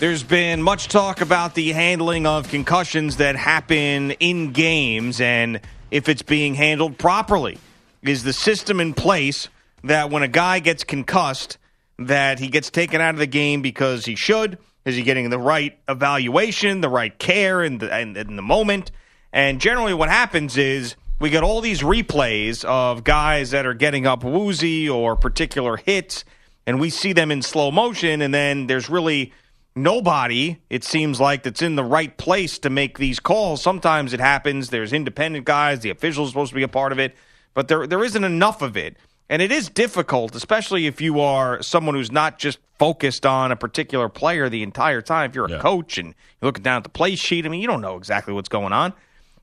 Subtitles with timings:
[0.00, 6.08] There's been much talk about the handling of concussions that happen in games and if
[6.08, 7.58] it's being handled properly.
[8.02, 9.48] Is the system in place
[9.82, 11.58] that when a guy gets concussed,
[11.98, 14.58] that he gets taken out of the game because he should?
[14.84, 18.92] Is he getting the right evaluation, the right care in the, in, in the moment?
[19.32, 24.06] And generally, what happens is we get all these replays of guys that are getting
[24.06, 26.24] up woozy or particular hits,
[26.68, 29.32] and we see them in slow motion, and then there's really
[29.82, 33.62] nobody, it seems like, that's in the right place to make these calls.
[33.62, 34.70] Sometimes it happens.
[34.70, 37.14] There's independent guys, the officials supposed to be a part of it,
[37.54, 38.96] but there there isn't enough of it.
[39.30, 43.56] And it is difficult, especially if you are someone who's not just focused on a
[43.56, 45.28] particular player the entire time.
[45.30, 45.58] If you're a Yeah.
[45.58, 46.08] coach and
[46.40, 48.72] you're looking down at the play sheet, I mean, you don't know exactly what's going
[48.72, 48.94] on.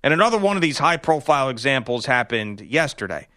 [0.01, 3.27] And another one of these high profile examples happened yesterday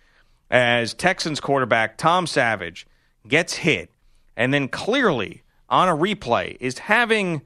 [0.51, 2.87] as Texans quarterback Tom Savage
[3.27, 3.91] gets hit
[4.37, 7.43] and then clearly on a replay is having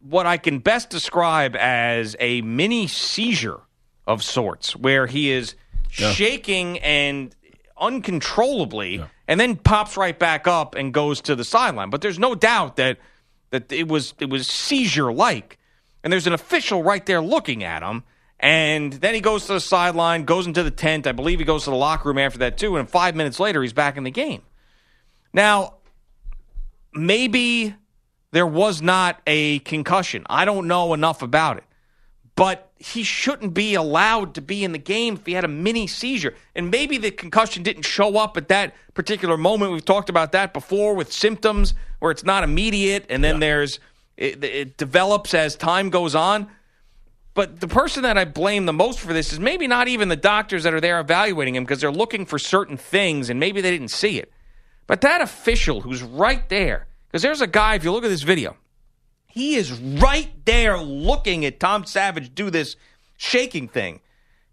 [0.00, 3.60] what I can best describe as a mini seizure
[4.06, 5.54] of sorts, where he is
[5.90, 7.34] shaking and
[7.76, 11.90] uncontrollably and then pops right back up and goes to the sideline.
[11.90, 12.98] But there's no doubt that
[13.50, 15.58] that it was it was seizure like.
[16.02, 18.04] And there's an official right there looking at him.
[18.40, 21.08] And then he goes to the sideline, goes into the tent.
[21.08, 22.76] I believe he goes to the locker room after that too.
[22.76, 24.42] And five minutes later, he's back in the game.
[25.32, 25.74] Now,
[26.94, 27.74] maybe
[28.30, 30.24] there was not a concussion.
[30.28, 31.64] I don't know enough about it.
[32.34, 35.88] But he shouldn't be allowed to be in the game if he had a mini
[35.88, 36.34] seizure.
[36.54, 39.72] And maybe the concussion didn't show up at that particular moment.
[39.72, 43.80] We've talked about that before with symptoms where it's not immediate and then there's
[44.16, 46.48] it, it develops as time goes on.
[47.34, 50.16] But the person that I blame the most for this is maybe not even the
[50.16, 53.70] doctors that are there evaluating him because they're looking for certain things and maybe they
[53.70, 54.32] didn't see it.
[54.88, 58.22] But that official who's right there, because there's a guy, if you look at this
[58.22, 58.56] video,
[59.28, 62.74] he is right there looking at Tom Savage do this
[63.16, 64.00] shaking thing.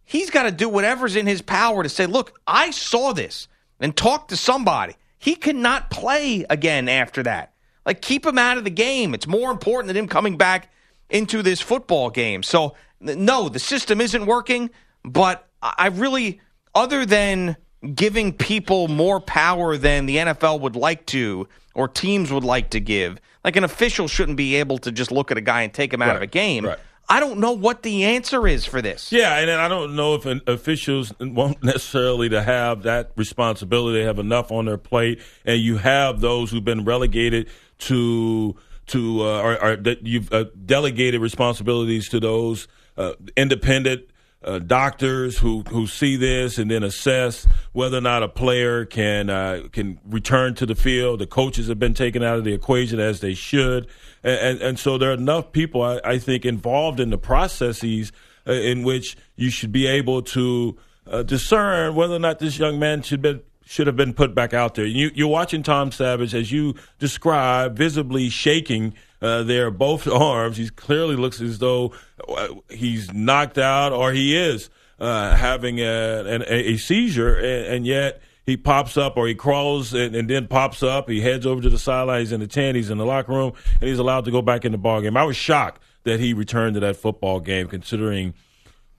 [0.03, 3.47] He's got to do whatever's in his power to say, look, I saw this
[3.79, 4.95] and talk to somebody.
[5.17, 7.53] He cannot play again after that.
[7.85, 9.13] Like, keep him out of the game.
[9.13, 10.71] It's more important than him coming back
[11.09, 12.43] into this football game.
[12.43, 14.69] So, no, the system isn't working,
[15.03, 16.41] but I really,
[16.75, 17.57] other than
[17.93, 22.79] giving people more power than the NFL would like to or teams would like to
[22.79, 25.93] give, like an official shouldn't be able to just look at a guy and take
[25.93, 26.65] him out of a game.
[26.65, 26.79] right.
[27.07, 29.11] I don't know what the answer is for this.
[29.11, 33.99] Yeah, and I don't know if an officials won't necessarily to have that responsibility.
[33.99, 38.55] They have enough on their plate, and you have those who've been relegated to
[38.87, 44.09] to uh, or, or that you've uh, delegated responsibilities to those uh, independent.
[44.45, 49.27] Uh, doctors who who see this and then assess whether or not a player can
[49.27, 51.19] uh, can return to the field.
[51.19, 53.87] The coaches have been taken out of the equation as they should,
[54.23, 58.11] and and, and so there are enough people I, I think involved in the processes
[58.47, 60.77] uh, in which you should be able to
[61.07, 64.53] uh, discern whether or not this young man should be should have been put back
[64.53, 64.85] out there.
[64.85, 70.57] You, you're watching Tom Savage as you describe, visibly shaking uh, there both arms.
[70.57, 71.93] He clearly looks as though
[72.27, 77.85] uh, he's knocked out or he is uh, having a, an, a seizure, and, and
[77.85, 81.09] yet he pops up or he crawls and, and then pops up.
[81.09, 82.19] He heads over to the sideline.
[82.19, 82.75] He's in the tent.
[82.75, 85.17] He's in the locker room, and he's allowed to go back in the ball game.
[85.17, 88.35] I was shocked that he returned to that football game, considering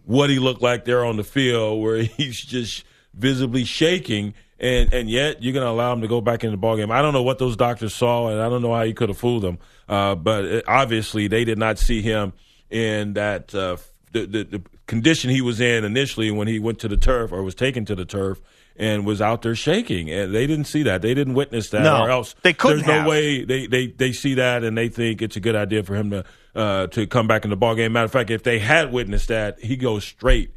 [0.05, 2.85] what he looked like there on the field, where he's just
[3.15, 6.57] visibly shaking, and and yet you're going to allow him to go back in the
[6.57, 6.91] ball game.
[6.91, 9.19] I don't know what those doctors saw, and I don't know how you could have
[9.19, 9.59] fooled them.
[9.89, 12.33] Uh, but it, obviously, they did not see him
[12.71, 13.77] in that uh,
[14.13, 17.43] the, the the condition he was in initially when he went to the turf or
[17.43, 18.41] was taken to the turf.
[18.79, 21.01] And was out there shaking, and they didn't see that.
[21.01, 23.07] They didn't witness that, No, or else they couldn't There's no have.
[23.07, 26.11] way they, they, they see that and they think it's a good idea for him
[26.11, 27.95] to uh, to come back in the ball game.
[27.95, 30.51] Matter of fact, if they had witnessed that, he goes straight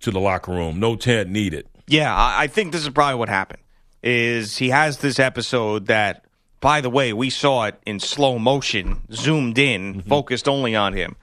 [0.00, 0.80] to the locker room.
[0.80, 1.68] No tent needed.
[1.86, 3.62] Yeah, I, I think this is probably what happened.
[4.02, 6.24] Is he has this episode that,
[6.60, 10.08] by the way, we saw it in slow motion, zoomed in, mm-hmm.
[10.08, 11.16] focused only on him.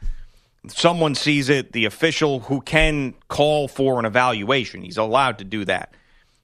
[0.68, 4.82] Someone sees it, the official who can call for an evaluation.
[4.82, 5.94] He's allowed to do that.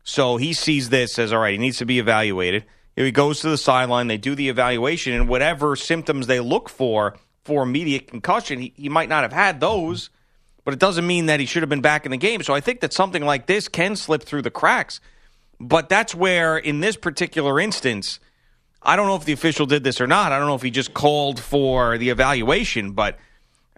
[0.03, 1.53] So he sees this says, all right.
[1.53, 2.65] He needs to be evaluated.
[2.95, 7.15] he goes to the sideline, they do the evaluation, and whatever symptoms they look for
[7.43, 10.09] for immediate concussion, he, he might not have had those,
[10.69, 12.43] but it doesn't mean that he should have been back in the game.
[12.43, 14.99] So I think that something like this can slip through the cracks.
[15.59, 18.19] But that's where, in this particular instance,
[18.79, 20.31] I don't know if the official did this or not.
[20.31, 23.17] I don't know if he just called for the evaluation, but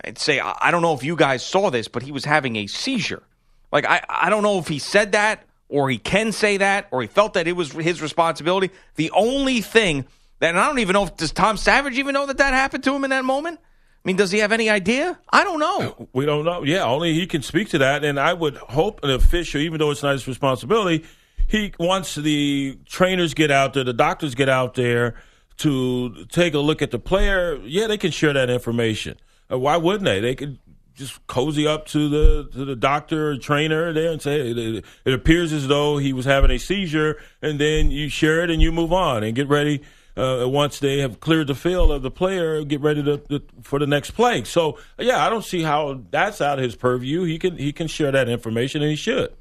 [0.03, 2.67] I'd say I don't know if you guys saw this, but he was having a
[2.67, 3.23] seizure.
[3.71, 7.01] Like I, I don't know if he said that or he can say that, or
[7.01, 8.69] he felt that it was his responsibility.
[8.95, 10.07] The only thing
[10.39, 12.93] that, I don't even know if does Tom Savage even know that that happened to
[12.93, 13.61] him in that moment.
[14.03, 15.19] I mean, does he have any idea?
[15.31, 16.07] I don't know.
[16.11, 16.63] We don't know.
[16.63, 18.03] Yeah, only he can speak to that.
[18.03, 21.05] And I would hope an official, even though it's not his responsibility,
[21.47, 25.15] he once the trainers get out there, the doctors get out there
[25.57, 27.59] to take a look at the player.
[27.63, 29.17] Yeah, they can share that information.
[29.51, 30.19] Uh, why wouldn't they?
[30.19, 30.57] They could
[30.95, 35.13] just cozy up to the to the doctor or trainer there and say it, it,
[35.13, 38.71] appears as though he was having a seizure, and then you share it and you
[38.71, 39.81] move on and get ready.
[40.17, 43.79] Uh, once they have cleared the field of the player, get ready to, to, for
[43.79, 44.43] the next play.
[44.43, 47.23] So, yeah, I don't see how that's out of his purview.
[47.23, 49.33] He can he can share that information, and he should.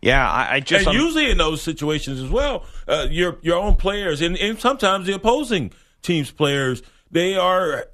[0.00, 3.74] Yeah, I, I just and usually in those situations as well, uh, your your own
[3.74, 5.72] players and, and sometimes the opposing
[6.02, 7.86] team's players, they are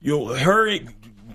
[0.00, 0.86] you know, hurry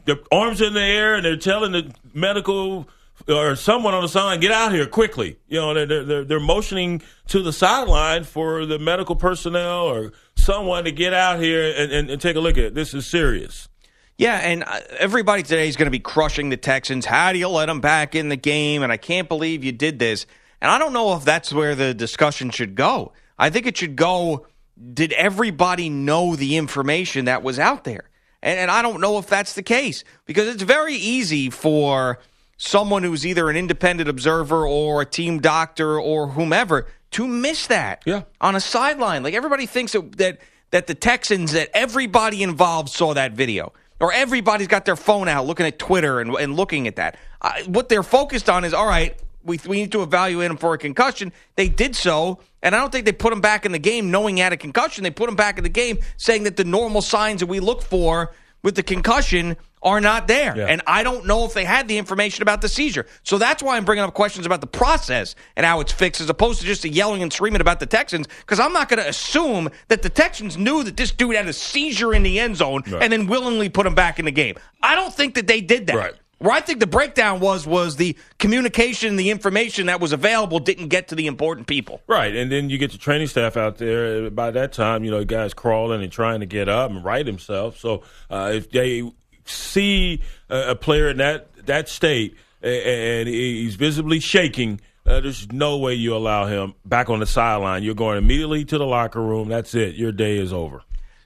[0.06, 2.88] their arms in the air and they're telling the medical
[3.28, 5.38] or someone on the sideline, get out here quickly.
[5.48, 10.84] You know, they're, they're, they're motioning to the sideline for the medical personnel or someone
[10.86, 12.74] to get out here and, and, and take a look at it.
[12.74, 13.70] This is serious.
[14.18, 17.06] Yeah, and uh, everybody today is going to be crushing the Texans.
[17.06, 18.84] How do you let them back in the game?
[18.84, 20.26] And I can't believe you did this.
[20.62, 23.14] And I don't know if that's where the discussion should go.
[23.40, 24.46] I think it should go
[24.94, 28.10] did everybody know the information that was out there?
[28.42, 32.20] And, and I don't know if that's the case because it's very easy for
[32.64, 38.02] someone who's either an independent observer or a team doctor or whomever to miss that
[38.06, 38.24] yeah.
[38.42, 39.24] on a sideline.
[39.24, 40.40] Like everybody thinks that, that
[40.72, 45.46] that the Texans, that everybody involved saw that video, or everybody's got their phone out
[45.46, 47.16] looking at Twitter and, and looking at that.
[47.42, 49.16] Uh, what they're focused on is all right.
[49.44, 51.32] We, we need to evaluate him for a concussion.
[51.58, 54.38] They did so, and I don't think they put him back in the game knowing
[54.38, 55.04] he had a concussion.
[55.04, 57.84] They put him back in the game saying that the normal signs that we look
[57.84, 58.34] for
[58.64, 60.58] with the concussion are not there.
[60.58, 60.68] Yeah.
[60.68, 63.06] And I don't know if they had the information about the seizure.
[63.24, 66.30] So that's why I'm bringing up questions about the process and how it's fixed as
[66.30, 69.08] opposed to just the yelling and screaming about the Texans because I'm not going to
[69.08, 72.84] assume that the Texans knew that this dude had a seizure in the end zone
[72.88, 73.04] right.
[73.04, 74.56] and then willingly put him back in the game.
[74.82, 75.96] I don't think that they did that.
[75.96, 76.14] Right.
[76.44, 80.90] Where I think the breakdown was was the communication, the information that was available didn't
[80.90, 82.02] get to the important people.
[82.06, 84.30] Right, and then you get the training staff out there.
[84.30, 87.26] By that time, you know, the guy's crawling and trying to get up and right
[87.26, 87.80] himself.
[87.80, 89.10] So uh, if they
[89.46, 94.80] see a, a, player in that that state and he's visibly shaking.
[95.06, 97.84] Uh, there's no way you allow him back on the sideline.
[97.84, 99.50] You're going immediately to the locker room.
[99.50, 99.96] That's it.
[99.96, 100.84] Your day is over.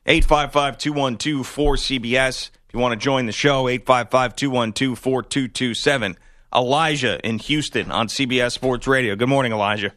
[0.08, 2.50] 855 212 4CBS.
[2.68, 6.18] If you want to join the show, 855 212 4227.
[6.56, 9.16] Elijah in Houston on CBS Sports Radio.
[9.16, 9.92] Good morning, Elijah.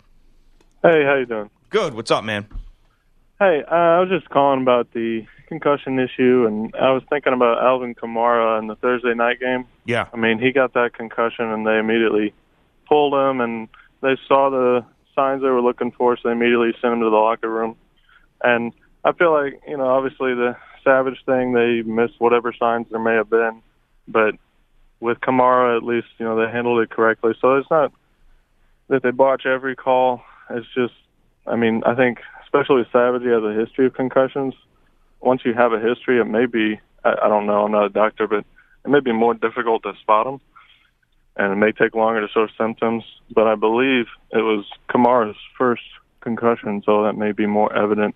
[0.82, 1.50] Hey, how you doing?
[1.70, 1.94] Good.
[1.94, 2.46] What's up, man?
[3.38, 7.62] Hey, uh, I was just calling about the concussion issue, and I was thinking about
[7.62, 9.67] Alvin Kamara in the Thursday night game.
[9.85, 10.06] Yeah.
[10.14, 12.32] I mean, he got that concussion, and they immediately
[12.88, 13.69] pulled him, and
[14.00, 17.17] they saw the signs they were looking for, so they immediately sent him to the
[17.17, 17.76] locker room.
[18.43, 18.73] And
[19.05, 23.14] I feel like, you know, obviously the Savage thing, they missed whatever signs there may
[23.14, 23.61] have been,
[24.09, 24.37] but
[25.00, 27.33] with Kamara, at least you know they handled it correctly.
[27.40, 27.92] So it's not
[28.88, 30.23] that they botch every call.
[30.49, 30.95] It's just,
[31.47, 34.54] I mean, I think especially Savage, he has a history of concussions.
[35.21, 37.91] Once you have a history, it may be, I, I don't know, I'm not a
[37.91, 38.45] doctor, but
[38.85, 40.41] it may be more difficult to spot them,
[41.37, 43.05] and it may take longer to show symptoms.
[43.35, 45.83] But I believe it was Kamara's first
[46.21, 48.15] concussion, so that may be more evident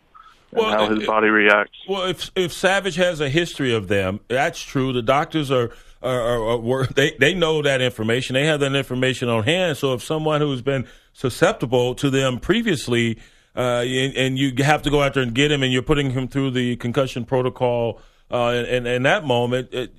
[0.52, 1.76] well, how his body reacts.
[1.88, 4.92] Well, if if Savage has a history of them, that's true.
[4.92, 5.70] The doctors are
[6.02, 8.34] are, are, are, they they know that information.
[8.34, 9.76] They have that information on hand.
[9.76, 13.18] So if someone who's been susceptible to them previously,
[13.56, 16.28] uh, and, you have to go out there and get him, and you're putting him
[16.28, 19.94] through the concussion protocol, uh, and in that moment, it,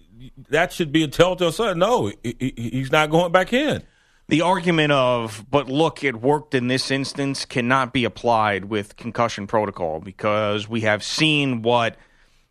[0.49, 1.79] that should be a telltale sign.
[1.79, 3.83] No, he, he's not going back in
[4.27, 9.45] the argument of, but look, it worked in this instance cannot be applied with concussion
[9.45, 11.95] protocol because we have seen what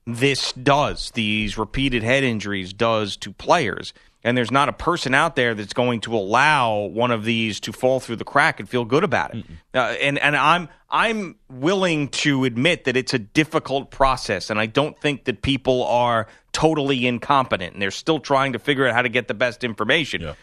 [0.07, 3.93] this does, these repeated head injuries does to players.
[4.25, 7.73] And there's not a person out there that's going to allow one of these to
[7.73, 9.45] fall through the crack and feel good about it.
[9.75, 14.67] Uh, and and I'm I'm willing to admit that it's a difficult process, and I
[14.67, 19.03] don't think that people are totally incompetent, and they're still trying to figure out how
[19.03, 20.23] to get the best information.
[20.23, 20.35] Yeah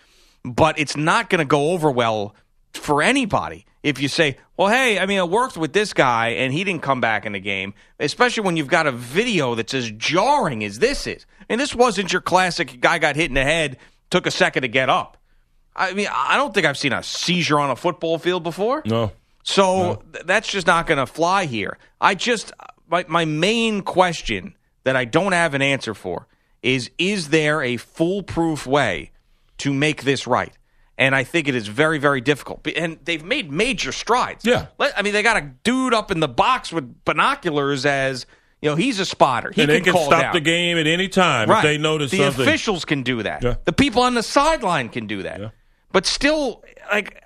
[0.43, 2.35] but it's not going to go over well
[2.73, 6.53] for anybody if you say, well, hey, I mean, I worked with this guy and
[6.53, 9.89] he didn't come back in the game, especially when you've got a video that's as
[9.91, 11.25] jarring as this is.
[11.49, 13.77] And this wasn't your classic guy got hit in the head,
[14.09, 15.17] took a second to get up.
[15.75, 18.83] I mean, I don't think I've seen a seizure on a football field before.
[18.85, 19.11] No.
[19.43, 21.77] So th- that's just not going to fly here.
[21.99, 22.51] I just
[22.89, 26.27] my my main question that I don't have an answer for
[26.61, 29.11] is is there a foolproof way
[29.59, 30.55] to make this right?
[30.97, 32.67] And I think it is very very difficult.
[32.75, 34.45] And they've made major strides.
[34.45, 34.67] Yeah.
[34.77, 38.25] Let- I mean, they got a dude up in the box with binoculars as
[38.61, 39.51] you know he's a spotter.
[39.51, 41.57] He and they can, can call stop the game at any time Right.
[41.59, 42.25] if they notice something.
[42.27, 42.47] the something.
[42.47, 43.41] officials can do that.
[43.43, 43.55] Yeah.
[43.65, 45.39] The people on the sideline can do that.
[45.39, 45.49] Yeah.
[45.91, 47.21] But still, like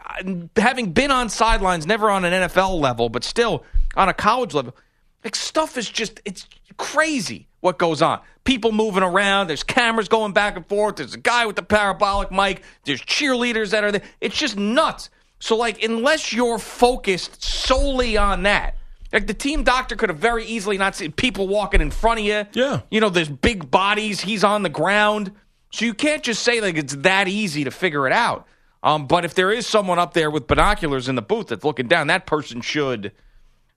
[0.56, 3.64] having been on sidelines, never on an NFL level, but still
[3.98, 4.76] on a college level,
[5.24, 8.22] like stuff is just it's crazy what goes on.
[8.44, 9.48] People moving around.
[9.48, 10.98] There's cameras going back and forth.
[10.98, 12.62] There's a guy with the parabolic mic.
[12.84, 14.04] There's cheerleaders that are there.
[14.22, 15.10] It's just nuts.
[15.40, 18.76] So like, unless you're focused solely on that.
[19.12, 22.26] Like the team doctor could have very easily not seen people walking in front of
[22.26, 22.46] you.
[22.54, 22.82] Yeah.
[22.92, 24.22] You know, there's big bodies.
[24.22, 25.32] He's on the ground.
[25.72, 28.48] So you can't just say like it's that easy to figure it out.
[28.84, 31.88] Um, but if there is someone up there with binoculars in the booth that's looking
[31.88, 33.12] down, that person should,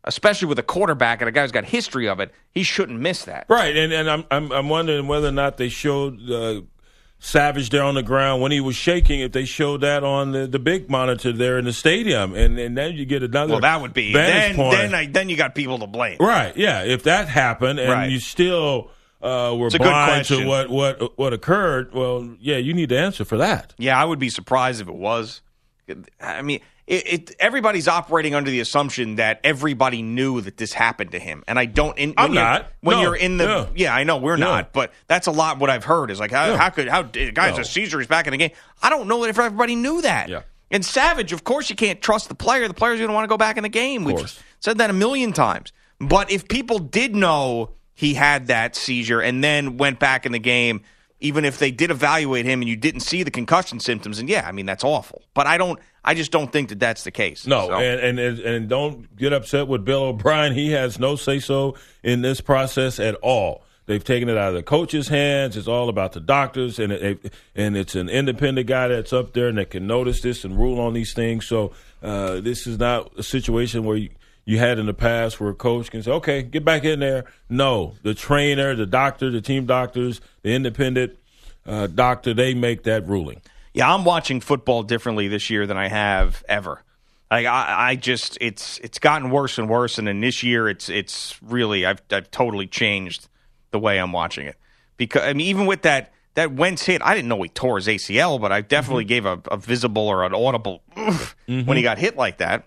[0.09, 3.25] especially with a quarterback and a guy who's got history of it, he shouldn't miss
[3.27, 3.47] that.
[3.49, 6.63] Right, and and I'm I'm, I'm wondering whether or not they showed uh,
[7.21, 9.21] Savage there on the ground when he was shaking.
[9.21, 12.77] If they showed that on the, the big monitor there in the stadium, and and
[12.77, 14.55] then you get another Well, that would be then.
[14.55, 14.77] point.
[14.77, 16.17] Then, I, then you got people to blame.
[16.21, 16.83] right, yeah.
[16.85, 18.11] If that happened and Right.
[18.11, 22.99] you still uh, were blind to what what what occurred, well, yeah, you need to
[22.99, 23.75] answer for that.
[23.79, 25.43] Yeah, I would be surprised if it was.
[26.21, 31.13] I mean, it, it everybody's operating under the assumption that everybody knew that this happened
[31.13, 31.97] to him, and I don't.
[31.99, 32.67] In, I'm not.
[32.81, 33.03] When No.
[33.03, 33.67] you're in the, Yeah.
[33.75, 35.59] yeah, I know we're not, but that's a lot.
[35.59, 37.99] What I've heard is like, how, how could how guys a seizure?
[37.99, 38.53] He's back in the game.
[38.83, 40.29] I don't know if everybody knew that.
[40.29, 40.43] Yeah.
[40.71, 42.67] And Savage, of course, you can't trust the player.
[42.69, 44.05] The player's going to want to go back in the game.
[44.05, 44.39] We've course.
[44.61, 45.73] said that a million times.
[46.01, 50.39] But if people did know he had that seizure and then went back in the
[50.39, 50.83] game,
[51.21, 54.47] even if they did evaluate him and you didn't see the concussion symptoms, and yeah,
[54.47, 55.23] I mean that's awful.
[55.35, 57.47] But I don't, I just don't think that that's the case.
[57.47, 60.55] No, So- and, and and don't get upset with Bill O'Brien.
[60.55, 63.63] He has no say so in this process at all.
[63.85, 65.55] They've taken it out of the coach's hands.
[65.57, 69.49] It's all about the doctors, and it, and it's an independent guy that's up there
[69.49, 71.47] and that can notice this and rule on these things.
[71.47, 71.73] So
[72.03, 74.09] uh, this is not a situation where you,
[74.47, 77.27] you had in the past where a coach can say, "Okay, get back in there."
[77.51, 81.19] No, the trainer, the doctor, the team doctors, the independent
[81.67, 83.43] uh, doctor, they make that ruling.
[83.79, 86.83] Yeah, I'm watching football differently this year than I have ever.
[87.31, 90.89] Like I, I just it's it's gotten worse and worse, and then this year it's
[90.89, 93.29] it's really I've I've totally changed
[93.71, 94.57] the way I'm watching it
[94.97, 97.87] because I mean even with that that Wentz hit, I didn't know he tore his
[97.87, 99.09] ACL, but I definitely mm-hmm.
[99.11, 101.83] gave a, a visible or an audible oof when he mm-hmm.
[101.83, 102.67] got hit like that.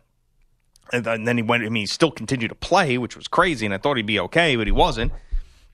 [0.93, 1.65] And then then he went.
[1.65, 4.21] I mean, he still continued to play, which was crazy, and I thought he'd be
[4.21, 5.11] okay, but he wasn't.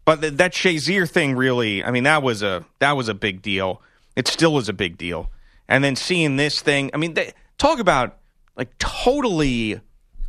[0.04, 3.44] But th- that Shazier thing really, I mean, that was a that was a big
[3.44, 3.84] deal.
[4.18, 5.30] It still is a big deal.
[5.70, 8.18] And then seeing this thing, I mean, they, talk about
[8.58, 9.80] like totally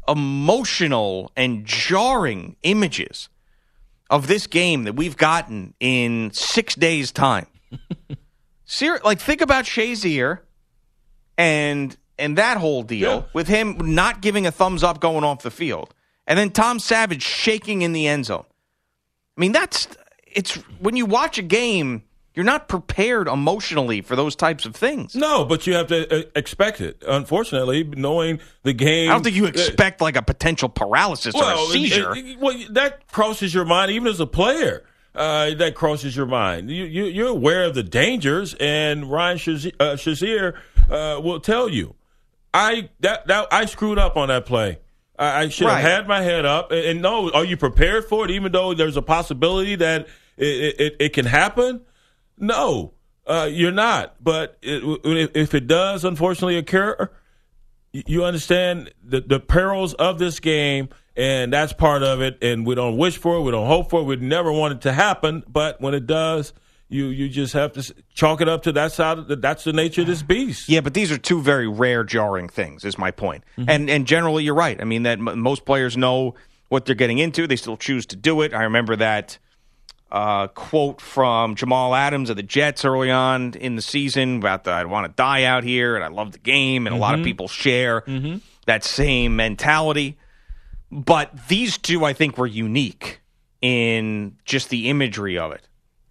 [0.06, 3.28] emotional and jarring images
[4.10, 7.46] of this game that we've gotten in six days' time.
[8.64, 10.40] Ser- like, think about Shazier
[11.36, 13.22] and and that whole deal Yeah.
[13.32, 15.94] with him not giving a thumbs up going off the field,
[16.26, 18.44] and then Tom Savage shaking in the end zone.
[19.36, 19.88] I mean, that's
[20.26, 22.02] it's when you watch a game,
[22.34, 25.14] you're not prepared emotionally for those types of things.
[25.16, 27.02] No, but you have to uh, expect it.
[27.06, 31.42] Unfortunately, knowing the game, I don't think you uh, expect like a potential paralysis or
[31.44, 32.14] a seizure.
[32.16, 34.84] it- it- well, that crosses your mind, even as a player.
[35.14, 36.70] Uh, that crosses your mind.
[36.70, 40.54] You, you, you're aware of the dangers, and Ryan Shazier, uh, Shazier
[40.88, 41.96] uh, will tell you.
[42.54, 44.78] I that, that I screwed up on that play.
[45.18, 45.80] I, I should Right.
[45.80, 46.70] have had my head up.
[46.70, 48.30] And, and no, are you prepared for it?
[48.30, 50.06] Even though there's a possibility that
[50.36, 51.80] it, it, it can happen.
[52.40, 52.94] No,
[53.26, 54.16] uh, you're not.
[54.22, 54.82] But it,
[55.34, 57.10] if- it does, unfortunately occur,
[57.92, 62.38] you- understand the, the perils of this game, and that's part of it.
[62.42, 64.80] And we don't wish for it, we don't hope for it, we never want it
[64.82, 65.42] to happen.
[65.48, 66.52] But when it does,
[66.90, 69.18] you you just have to chalk it up to that side.
[69.18, 70.70] Of the, that's the nature of this beast.
[70.70, 72.82] Yeah, but these are two very rare, jarring things.
[72.84, 73.44] Is my point.
[73.58, 73.68] Mm-hmm.
[73.68, 74.80] And and generally, you're right.
[74.80, 76.34] I mean that m- most players know
[76.70, 77.46] what they're getting into.
[77.46, 78.54] They still choose to do it.
[78.54, 79.38] I remember that
[80.10, 84.70] uh, quote from Jamal Adams of the Jets early on in the season about the
[84.70, 87.02] "I want to die out here" and I love the game, and a Mm-hmm.
[87.02, 88.04] lot of people share
[88.66, 90.16] that same mentality.
[90.90, 93.20] But these two, I think, were unique
[93.60, 95.66] in just the imagery of it.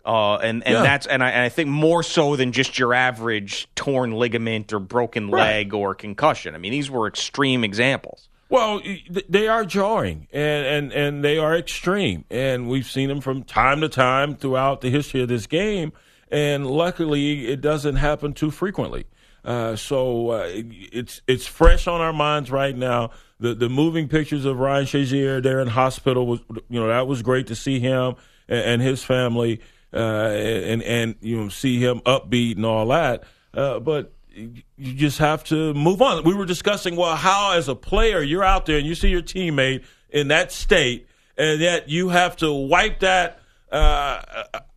[0.06, 0.82] Uh, and and Yeah.
[0.84, 4.80] that's and I, and I think more so than just your average torn ligament or
[4.80, 6.56] broken leg or concussion.
[6.56, 8.30] I mean, these were extreme examples.
[8.50, 8.82] Well,
[9.28, 12.24] they are jarring and, and, and they are extreme.
[12.30, 15.92] And we've seen them from time to time throughout the history of this game.
[16.30, 19.06] And luckily, it doesn't happen too frequently.
[19.46, 23.12] Uh, so uh, it's it's fresh on our minds right now.
[23.40, 27.22] The the moving pictures of Ryan Shazier there in hospital was you know that was
[27.22, 28.16] great to see him
[28.50, 29.62] and, and his family
[29.94, 33.24] uh, and and you know see him upbeat and all that.
[33.54, 36.24] Uh, but you just have to move on.
[36.24, 39.22] We were discussing, well, how as a player you're out there and you see your
[39.22, 43.40] teammate in that state, and yet you have to wipe that
[43.72, 44.22] uh,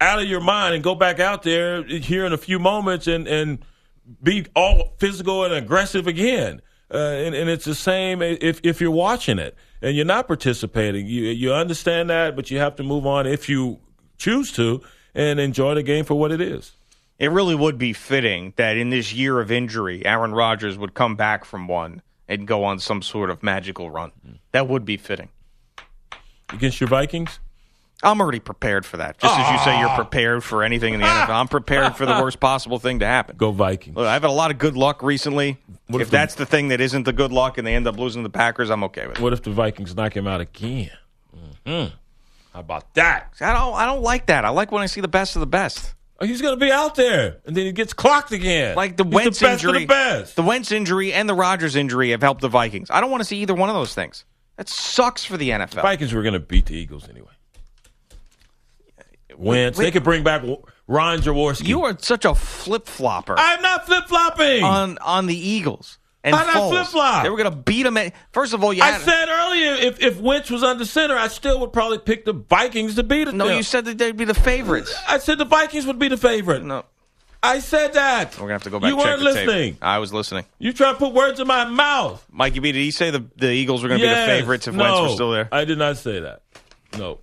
[0.01, 3.29] out of your mind and go back out there here in a few moments and
[3.29, 3.65] and
[4.23, 6.61] be all physical and aggressive again.
[6.93, 11.07] Uh, and, and it's the same if if you're watching it and you're not participating.
[11.07, 13.79] You you understand that, but you have to move on if you
[14.19, 14.83] choose to
[15.15, 16.77] and enjoy the game for what it is.
[17.21, 21.17] It really would be fitting that in this year of injury, Aaron Rodgers would come
[21.17, 24.11] back from one and go on some sort of magical run.
[24.27, 24.37] Mm-hmm.
[24.53, 25.29] That would be fitting.
[26.49, 27.39] Against your Vikings?
[28.03, 29.19] I'm already prepared for that.
[29.19, 29.97] Just as you say, you're ah.
[29.97, 31.27] prepared for anything in the ah.
[31.27, 31.35] NFL.
[31.35, 33.37] I'm prepared for the worst possible thing to happen.
[33.37, 33.95] Go Vikings.
[33.95, 35.59] Look, I've had a lot of good luck recently.
[35.89, 37.87] What if, if the- that's the thing that isn't the good luck and they end
[37.87, 39.23] up losing the Packers, I'm okay with it.
[39.23, 40.91] What if the Vikings knock him out again?
[41.67, 41.85] hmm
[42.55, 43.35] How about that?
[43.43, 43.75] I don't.
[43.75, 44.47] I don't like that.
[44.47, 45.95] I like when I see the best of the best.
[46.21, 48.77] Oh, he's going to be out there, and then he gets clocked again.
[48.77, 49.81] Like the He's Wentz the injury.
[49.81, 50.37] The best.
[50.37, 52.91] The Wentz injury and the Rodgers injury have helped the Vikings.
[52.91, 54.27] I don't want to see either one of those things.
[54.57, 55.81] That sucks for the NFL.
[55.81, 57.31] Vikings were going to beat the Eagles anyway.
[59.39, 59.79] Wentz.
[59.79, 59.87] Wait.
[59.87, 60.43] They could bring back
[60.87, 61.67] Ron Jaworski.
[61.67, 64.63] You are such a flip flopper I'm not flip flopping.
[64.63, 65.99] on on the Eagles.
[66.23, 66.69] And I'm Foles.
[66.71, 67.23] flip-flop.
[67.23, 67.97] They were going to beat them.
[67.97, 71.17] At, first of all, you I had, said earlier, if if Wentz was under center,
[71.17, 73.35] I still would probably pick the Vikings to beat it.
[73.35, 73.49] no.
[73.49, 74.95] You said that they'd be the favorites.
[75.09, 76.63] I said the Vikings would be the favorite.
[76.63, 76.85] No,
[77.43, 78.35] I said that.
[78.35, 78.91] we're gonna have to go back.
[78.91, 79.47] You weren't the tape.
[79.47, 79.79] listening.
[79.81, 80.45] I was listening.
[80.59, 82.23] You try to put words in my mouth.
[82.31, 84.27] Mikey B, did he say the, the Eagles were going to Yes.
[84.29, 85.49] be the favorites if no, Wentz were still there?
[85.51, 86.43] I did not say that.
[86.99, 87.21] No.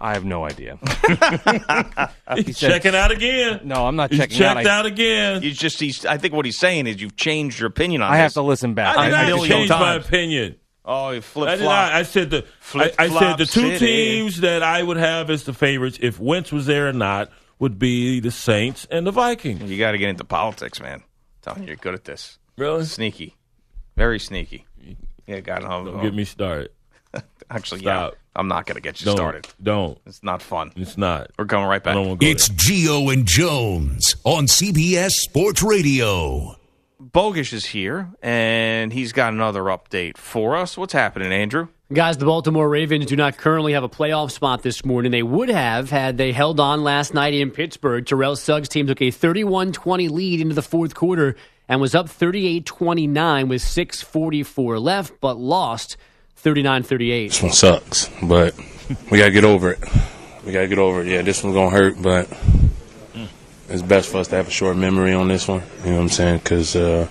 [0.00, 0.78] I have no idea.
[2.36, 3.60] He's checking out again.
[3.64, 4.66] No, I'm not He's checking checked out.
[4.66, 5.42] I, out again.
[5.42, 8.16] You just, he's, I think what he's saying is you've changed your opinion on I
[8.16, 8.22] this.
[8.22, 8.96] have to listen back.
[8.96, 10.56] I did a not change my opinion.
[10.84, 11.92] Oh, you flip I did not.
[11.92, 13.78] I said the I, Flip I said flop the two city.
[13.78, 17.78] teams that I would have as the favorites if Wentz was there or not would
[17.78, 19.70] be the Saints and the Vikings.
[19.70, 20.94] You got to get into politics, man.
[20.94, 21.02] I'm
[21.42, 22.38] telling you, you're good at this.
[22.56, 22.84] Really?
[22.86, 23.36] Sneaky,
[23.96, 24.66] very sneaky.
[25.26, 25.68] Yeah, got him.
[25.84, 26.70] Don't get me started.
[27.50, 28.14] Actually, Stop.
[28.34, 29.16] Yeah, I'm not going to get you Don't.
[29.16, 29.48] started.
[29.62, 29.98] Don't.
[30.06, 30.72] It's not fun.
[30.76, 31.30] It's not.
[31.38, 31.94] We're coming right I back.
[31.94, 36.56] don't want to go It's Gio and Jones on CBS Sports Radio.
[37.02, 40.76] Bogusch is here, and he's got another update for us.
[40.76, 41.68] What's happening, Andrew?
[41.92, 45.10] Guys, the Baltimore Ravens do not currently have a playoff spot this morning.
[45.10, 48.06] They would have had they held on last night in Pittsburgh.
[48.06, 51.34] Terrell Suggs' team took a 31 20 lead into the fourth quarter
[51.68, 55.96] and was up 38 29 with 6.44 left, but lost
[56.40, 57.28] 39 38.
[57.28, 58.54] This one sucks, but
[59.10, 59.78] we gotta get over it.
[60.44, 61.08] We gotta get over it.
[61.08, 62.28] Yeah, this one's gonna hurt, but
[63.68, 65.62] it's best for us to have a short memory on this one.
[65.84, 66.38] You know what I'm saying?
[66.38, 67.06] Because uh,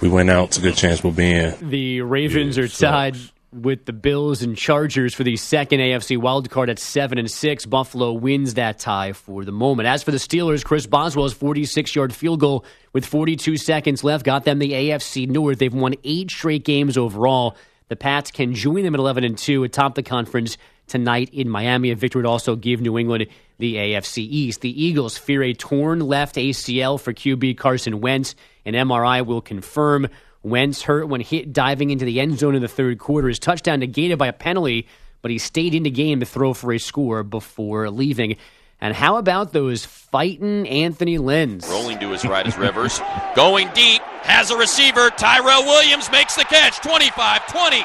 [0.00, 0.48] we went out.
[0.48, 1.70] It's a good chance we'll be in.
[1.70, 3.16] The Ravens Yeah, are it tied
[3.52, 7.66] with the Bills and Chargers for the second AFC wildcard at seven and six.
[7.66, 9.88] Buffalo wins that tie for the moment.
[9.88, 14.44] As for the Steelers, Chris Boswell's 46 yard field goal with 42 seconds left got
[14.44, 15.58] them the AFC North.
[15.58, 17.56] They've won eight straight games overall.
[17.90, 21.90] The Pats can join them at 11 and two atop the conference tonight in Miami.
[21.90, 23.26] A victory would also give New England
[23.58, 24.60] the AFC East.
[24.60, 28.36] The Eagles fear a torn left ACL for QB Carson Wentz.
[28.64, 30.06] An MRI will confirm
[30.44, 33.26] Wentz hurt when hit diving into the end zone in the third quarter.
[33.26, 34.86] His touchdown negated by a penalty,
[35.20, 38.36] but he stayed in the game to throw for a score before leaving.
[38.80, 41.68] And how about those fighting Anthony Lynn's?
[41.68, 43.00] Rolling to his right is Rivers.
[43.36, 44.02] Going deep.
[44.22, 45.10] Has a receiver.
[45.10, 46.80] Tyrell Williams makes the catch.
[46.80, 47.84] 25 20 to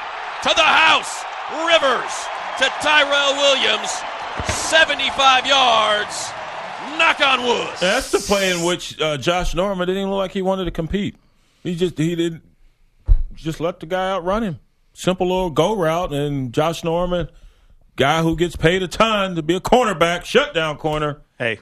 [0.55, 1.23] the house.
[1.51, 2.13] Rivers
[2.59, 3.89] to Tyrell Williams.
[4.47, 6.29] 75 yards.
[6.97, 7.69] Knock on wood.
[7.79, 10.71] That's the play in which uh, Josh Norman didn't even look like he wanted to
[10.71, 11.15] compete.
[11.63, 12.43] He just he didn't
[13.33, 14.59] just let the guy outrun him.
[14.93, 17.29] Simple little go route, and Josh Norman,
[17.95, 21.21] guy who gets paid a ton to be a cornerback, shutdown corner.
[21.37, 21.59] Hey,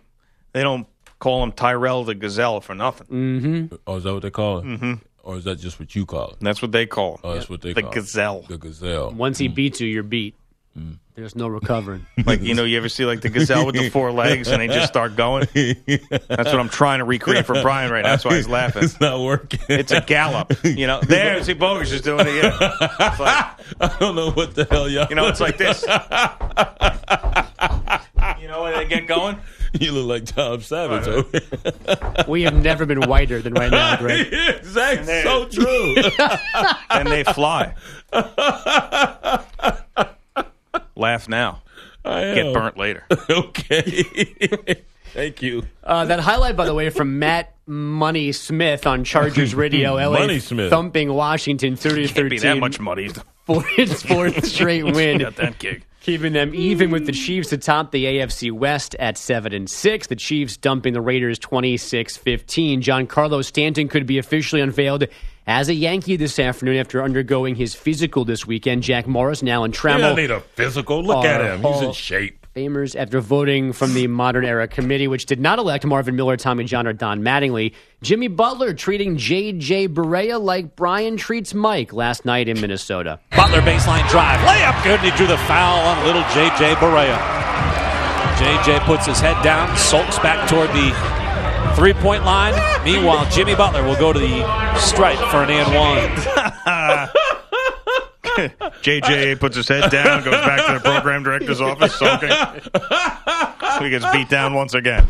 [0.52, 0.88] they don't
[1.20, 3.08] call him Tyrell the Gazelle for nothing.
[3.08, 3.76] Mm-hmm.
[3.88, 4.66] Oh, is that what they call it?
[4.66, 4.94] Mm-hmm.
[5.24, 6.38] Or is that just what you call it?
[6.42, 7.20] That's what they call him.
[7.24, 8.40] Oh, that's what they the call Gazelle.
[8.42, 8.48] it.
[8.50, 9.12] The gazelle.
[9.12, 10.36] Once he beats you, you're beat.
[10.78, 10.98] Mm.
[11.16, 12.08] There's no recovering.
[12.26, 14.68] Like you know, you ever see like the gazelle with the four legs and they
[14.68, 15.46] just start going?
[15.54, 18.12] That's what I'm trying to recreate for Brian right now.
[18.12, 18.84] That's why he's laughing.
[18.84, 19.60] It's not working.
[19.68, 20.54] It's a gallop.
[20.64, 22.44] You know, there, see, Bogus is doing it.
[22.44, 22.58] Yeah.
[22.82, 23.46] It's like,
[23.82, 25.08] I don't know what the hell y'all.
[25.10, 25.82] you know, it's like this.
[28.40, 29.38] You know, when they get going,
[29.80, 31.08] you look like Tom Savage.
[31.08, 34.32] over We have never been whiter than right now, Greg.
[34.64, 35.96] That's so true.
[36.90, 37.74] and they fly.
[40.96, 41.62] Laugh now.
[42.06, 43.04] I Get burnt later.
[43.30, 44.84] okay.
[45.14, 45.64] Thank you.
[45.84, 50.40] Uh, that highlight, by the way, from Matt Money Smith on Chargers Radio, LA Money
[50.40, 50.70] Smith.
[50.70, 53.10] thumping Washington 30 Can't be that much money.
[53.46, 55.20] for its fourth straight win.
[55.20, 55.86] Got that gig.
[56.04, 60.08] Keeping them even with the Chiefs atop the AFC West at 7 and 6.
[60.08, 62.82] The Chiefs dumping the Raiders 26-15.
[62.82, 65.08] Giancarlo Stanton could be officially unveiled
[65.48, 68.84] as a Yankee this afternoon after undergoing his physical this weekend.
[68.84, 71.02] Jack Morris now in He doesn't need a physical.
[71.02, 71.64] Look at him.
[71.64, 72.43] He's in shape.
[72.56, 76.66] Famers after voting from the Modern Era Committee, which did not elect Marvin Miller, Tommy
[76.66, 77.74] John, or Don Mattingly.
[78.04, 79.88] Jimmy Butler treating J.J.
[79.88, 83.20] Barea like Brian treats Mike last night in Minnesota.
[83.36, 84.40] Butler baseline drive.
[84.42, 86.76] Layup good, and he drew the foul on little J.J.
[86.76, 87.18] Barea.
[88.38, 88.82] J.J.
[88.82, 92.54] puts his head down, sulks back toward the three point line.
[92.86, 96.53] Meanwhile, Jimmy Butler will go to the stripe for an and one.
[98.82, 102.30] JJ puts his head down, goes back to the program director's office, sulking.
[103.84, 105.08] he gets beat down once again.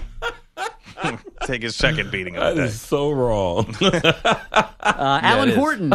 [1.45, 2.67] Take his second beating of That day.
[2.67, 3.75] is so wrong.
[3.81, 5.57] Uh, Alan it is.
[5.57, 5.93] Horton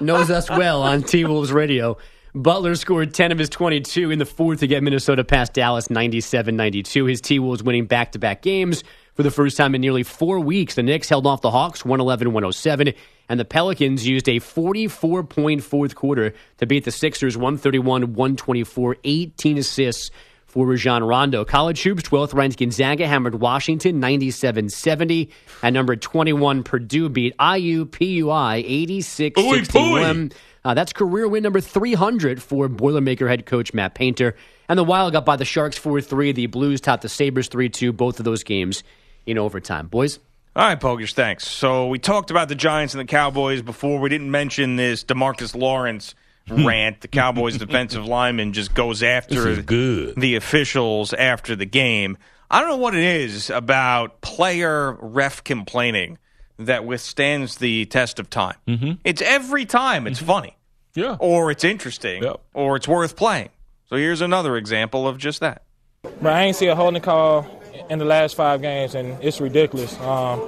[0.00, 1.96] knows us well on T Wolves Radio.
[2.34, 6.54] Butler scored 10 of his 22 in the fourth to get Minnesota past Dallas 97
[6.56, 7.04] 92.
[7.06, 8.82] His T Wolves winning back to back games
[9.20, 10.76] for the first time in nearly four weeks.
[10.76, 12.94] The Knicks held off the Hawks 111 107,
[13.28, 18.96] and the Pelicans used a 44 point fourth quarter to beat the Sixers 131 124,
[19.04, 20.10] 18 assists
[20.46, 21.44] for Rajon Rondo.
[21.44, 25.28] College Hoops, 12th ranked Gonzaga hammered Washington 97 70.
[25.62, 30.32] At number 21, Purdue beat IU PUI 86 Ooey 61.
[30.64, 34.34] Uh, that's career win number 300 for Boilermaker head coach Matt Painter.
[34.66, 36.32] And the Wild got by the Sharks 4 3.
[36.32, 38.82] The Blues topped the Sabres 3 2, both of those games
[39.26, 39.86] in overtime.
[39.88, 40.18] Boys?
[40.56, 41.46] All right, Bogusch, thanks.
[41.46, 44.00] So we talked about the Giants and the Cowboys before.
[44.00, 46.14] We didn't mention this Demarcus Lawrence
[46.50, 47.00] rant.
[47.02, 50.16] The Cowboys defensive lineman just goes after good.
[50.16, 52.18] the officials after the game.
[52.50, 56.18] I don't know what it is about player ref complaining
[56.58, 58.56] that withstands the test of time.
[58.66, 58.92] Mm-hmm.
[59.04, 60.56] It's every time it's funny,
[60.96, 61.16] Yeah.
[61.20, 62.40] or it's interesting, Yep.
[62.54, 63.50] or it's worth playing.
[63.88, 65.62] So here's another example of just that.
[66.02, 67.59] But I ain't see a holding call
[67.90, 70.40] in the last five games, and it's ridiculous um,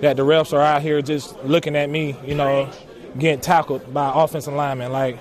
[0.00, 2.70] that the refs are out here just looking at me, you know,
[3.18, 4.92] getting tackled by offensive linemen.
[4.92, 5.18] Like,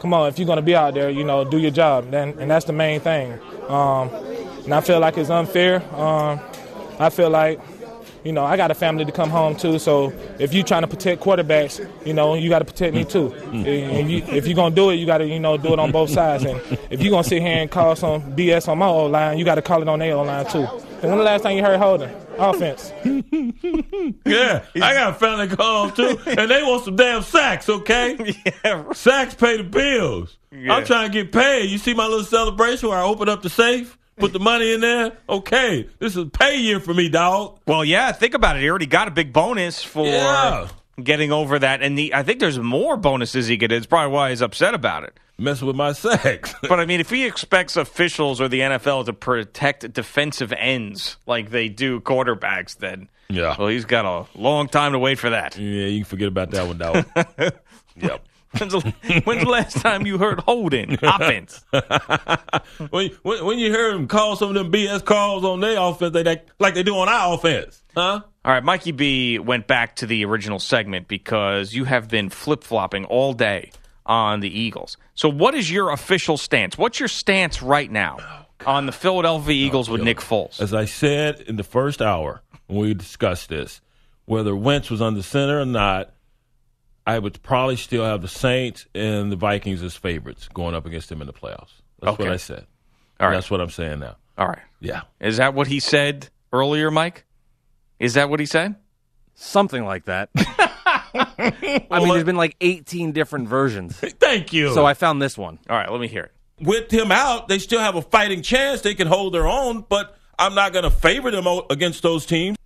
[0.00, 2.10] come on, if you're going to be out there, you know, do your job.
[2.10, 3.38] Then, and that's the main thing.
[3.68, 4.08] Um,
[4.64, 5.82] and I feel like it's unfair.
[5.94, 6.40] Um,
[6.98, 7.60] I feel like,
[8.24, 9.78] you know, I got a family to come home to.
[9.78, 13.30] So if you're trying to protect quarterbacks, you know, you got to protect me too.
[13.30, 14.00] Mm.
[14.00, 15.92] And you, if you're gonna do it, you got to, you know, do it on
[15.92, 16.44] both sides.
[16.44, 19.44] And if you're gonna sit here and call some BS on my old line, you
[19.44, 20.66] got to call it on their O line too.
[21.00, 22.92] And when the last time you heard holding offense?
[24.24, 27.68] Yeah, I got a family call too, and they want some damn sacks.
[27.68, 30.36] Okay, yeah, sacks pay the bills.
[30.50, 30.74] Yeah.
[30.74, 31.70] I'm trying to get paid.
[31.70, 34.80] You see my little celebration where I open up the safe, put the money in
[34.80, 35.12] there.
[35.28, 37.58] Okay, this is pay year for me, dog.
[37.66, 38.62] Well, yeah, think about it.
[38.62, 40.68] He already got a big bonus for Yeah.
[41.02, 43.72] getting over that, and the, I think there's more bonuses he could.
[43.72, 45.18] It's probably why he's upset about it.
[45.40, 46.52] Messing with my sex.
[46.68, 51.50] But I mean, if he expects officials or the NFL to protect defensive ends like
[51.50, 53.54] they do quarterbacks, then Yeah.
[53.56, 55.56] well, he's got a long time to wait for that.
[55.56, 57.06] Yeah, you can forget about that one, dog.
[57.96, 58.24] yep.
[58.56, 61.64] When's the, when's the last time you heard holding offense?
[62.90, 66.12] when, when when you hear them call some of them BS calls on their offense,
[66.14, 68.20] they, they like they do on our offense, huh?
[68.44, 72.64] All right, Mikey B went back to the original segment because you have been flip
[72.64, 73.70] flopping all day
[74.06, 74.96] on the Eagles.
[75.14, 76.78] So, what is your official stance?
[76.78, 80.60] What's your stance right now on the Philadelphia Eagles with Nick Foles?
[80.60, 83.80] As I said in the first hour when we discussed this,
[84.24, 86.14] whether Wentz was under center or not,
[87.08, 91.08] I would probably still have the Saints and the Vikings as favorites going up against
[91.08, 91.70] them in the playoffs.
[92.00, 92.24] That's Okay.
[92.24, 92.66] what I said.
[93.18, 93.34] All right.
[93.34, 94.16] That's what I'm saying now.
[94.36, 94.58] All right.
[94.80, 95.02] Yeah.
[95.18, 97.24] Is that what he said earlier, Mike?
[97.98, 98.76] Is that what he said?
[99.34, 100.28] Something like that.
[100.36, 103.96] I mean, there's been like 18 different versions.
[104.20, 104.72] Thank you.
[104.74, 105.58] So I found this one.
[105.70, 106.32] All right, let me hear it.
[106.60, 108.82] with him out, they still have a fighting chance.
[108.82, 112.56] They can hold their own, but I'm not going to favor them against those teams.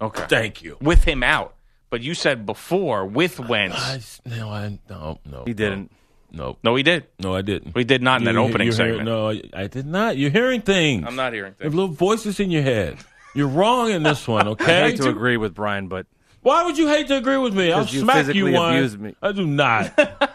[0.00, 0.24] Okay.
[0.28, 0.76] Thank you.
[0.80, 1.54] With him out.
[1.90, 4.20] But you said before with Wentz.
[4.26, 5.44] I, no, I no, no.
[5.46, 5.90] He didn't.
[6.30, 7.06] No, no, he did.
[7.18, 7.74] no, I didn't.
[7.74, 9.08] We did not in that opening you're hearing- segment.
[9.08, 10.18] no, I, I did not.
[10.18, 11.04] You're hearing things.
[11.06, 12.98] I'm not hearing You have little voices in your head.
[13.34, 14.82] You're wrong in this one, Okay.
[14.84, 16.06] I hate to agree with Brian, but
[16.42, 17.72] Why would you hate to agree with me?
[17.72, 19.16] I'll you smack you one.
[19.22, 19.96] I do not.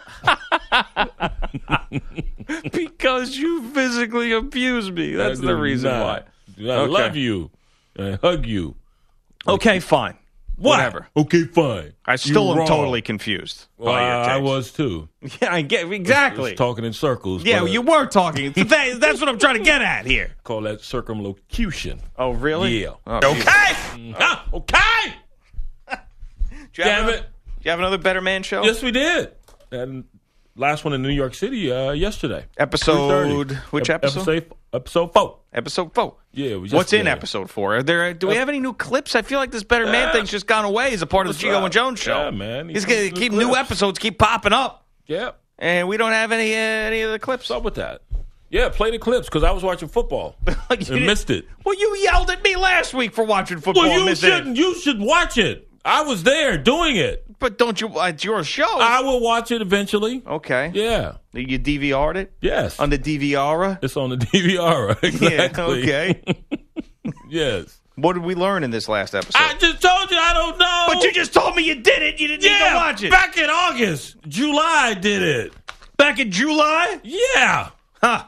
[2.72, 5.14] because you physically abuse me.
[5.16, 6.02] That's the reason not.
[6.04, 6.18] why.
[6.74, 6.92] I Okay.
[6.92, 7.52] love you.
[7.98, 8.76] I hug you.
[9.48, 10.18] Okay, fine.
[10.64, 10.78] What?
[10.78, 11.08] Whatever.
[11.18, 11.94] Okay, fine.
[12.06, 12.68] I still You're am wrong.
[12.68, 13.68] totally confused.
[13.78, 15.10] Well, by your I, I was too.
[15.42, 16.52] Yeah, I get exactly.
[16.52, 17.44] Just talking in circles.
[17.44, 18.52] yeah, but, uh, you were talking.
[18.56, 20.32] That- that's what I'm trying to get at here.
[20.44, 22.00] call that circumlocution.
[22.18, 22.82] Oh, really?
[22.84, 22.94] Yeah.
[23.06, 23.74] Oh, okay.
[23.96, 24.16] geez.
[24.20, 25.14] Ah, okay.
[25.90, 27.22] Do you have Damn another- it.
[27.24, 28.64] Do you have another Better Man show?
[28.64, 29.32] Yes, we did.
[29.72, 30.06] And
[30.56, 32.46] last one in New York City uh, yesterday.
[32.58, 33.56] Episode- 3:30.
[33.72, 34.20] which Ep- episode?
[34.22, 35.38] Episode, episode four.
[35.54, 36.16] Episode four.
[36.32, 37.78] Yeah, it What's in episode four?
[37.78, 38.14] Are there?
[38.14, 39.16] Do we have any new clips?
[39.16, 40.12] I feel like this Better Man Yeah.
[40.14, 41.64] thing's just gone away as a part of the Gio up?
[41.64, 42.26] and Jones show.
[42.26, 42.70] Yeah, man.
[42.70, 45.32] He's He's gonna keep new new episodes keep popping up, Yeah.
[45.60, 47.50] and we don't have any uh, any of the clips.
[47.50, 48.02] What's up with that?
[48.50, 51.46] Yeah, play the clips because I was watching football You and missed it.
[51.66, 53.84] Well, you yelled at me last week for watching football.
[53.84, 54.58] Well, you shouldn't.
[54.58, 55.68] You should watch it.
[55.86, 57.26] I was there doing it.
[57.44, 58.00] But don't you?
[58.00, 58.80] uh, It's your show.
[58.80, 60.24] I will watch it eventually.
[60.26, 60.72] okay.
[60.74, 61.16] Yeah.
[61.34, 62.80] You DVR'd it Yes.
[62.80, 63.80] on the DVR.
[63.84, 64.98] It's on the DVR.
[65.04, 65.86] Exactly.
[65.86, 66.14] Yeah.
[66.14, 66.36] Okay.
[67.30, 67.82] yes.
[67.96, 69.36] what did we learn in this last episode?
[69.42, 70.86] I just told you I don't know.
[70.88, 72.18] but you just told me you did it.
[72.22, 73.12] You didn't need to watch it.
[73.12, 75.54] back in August, July did it.
[75.98, 76.98] Back in July.
[77.04, 78.24] Yeah, Huh.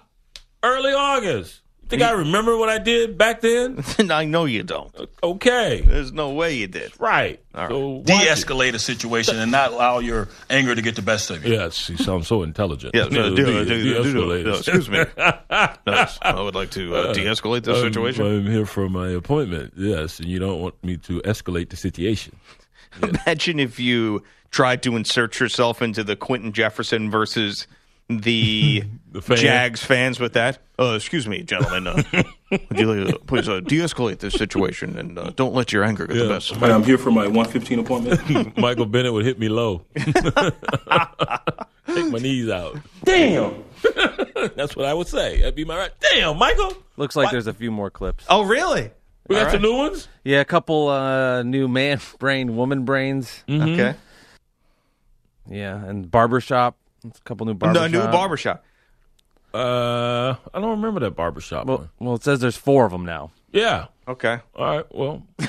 [0.61, 1.61] early August.
[1.85, 3.83] You think I remember what I did back then?
[4.11, 4.91] I know you don't.
[5.21, 6.91] Okay, There's no way you did.
[6.99, 7.39] right.
[7.53, 11.29] All So watch de-escalate a situation and not allow your anger to get the best
[11.29, 11.53] of you.
[11.53, 12.95] Yes, you sound so intelligent.
[12.95, 14.57] Yeah, uh, de- de- de- de-escalate.
[14.57, 15.05] excuse me.
[15.85, 18.25] Yes, I would like to uh, de-escalate this I'm- situation.
[18.25, 19.73] I'm, here for my appointment.
[19.77, 22.35] Yes, and you don't want me to escalate the situation.
[23.03, 27.67] Imagine if you tried to insert yourself into the Quinton Jefferson versus
[28.09, 29.37] the, The fan.
[29.37, 30.57] Jags fans with that.
[30.77, 31.87] Uh, excuse me, gentlemen.
[31.87, 32.03] Uh,
[32.51, 36.17] would you uh, please uh, de-escalate this situation and uh, don't let your anger get
[36.17, 36.29] the Yeah.
[36.29, 36.67] best of you.
[36.67, 38.57] I'm here for my 115 appointment.
[38.57, 39.83] Michael Bennett would hit me low.
[39.95, 42.77] Take my knees out.
[43.05, 43.63] Damn.
[44.55, 45.39] That's what I would say.
[45.39, 45.91] That'd be my right.
[46.11, 46.73] Damn, Michael.
[46.97, 47.31] Looks like What?
[47.31, 48.25] there's a few more clips.
[48.29, 48.91] Oh, really?
[49.29, 50.07] We got All some new ones.
[50.23, 53.43] Yeah, a couple uh, new man brain, woman brains.
[53.49, 53.95] Okay.
[55.49, 56.75] Yeah, and barbershop.
[57.15, 57.91] A couple new No, barbershop.
[57.91, 58.65] new barbershop.
[59.53, 61.89] Uh, I don't remember that barbershop Well, one.
[61.99, 63.31] well, it says there's four of them now.
[63.53, 63.85] Yeah.
[64.07, 64.39] Okay.
[64.55, 64.85] All right.
[64.93, 65.25] Well,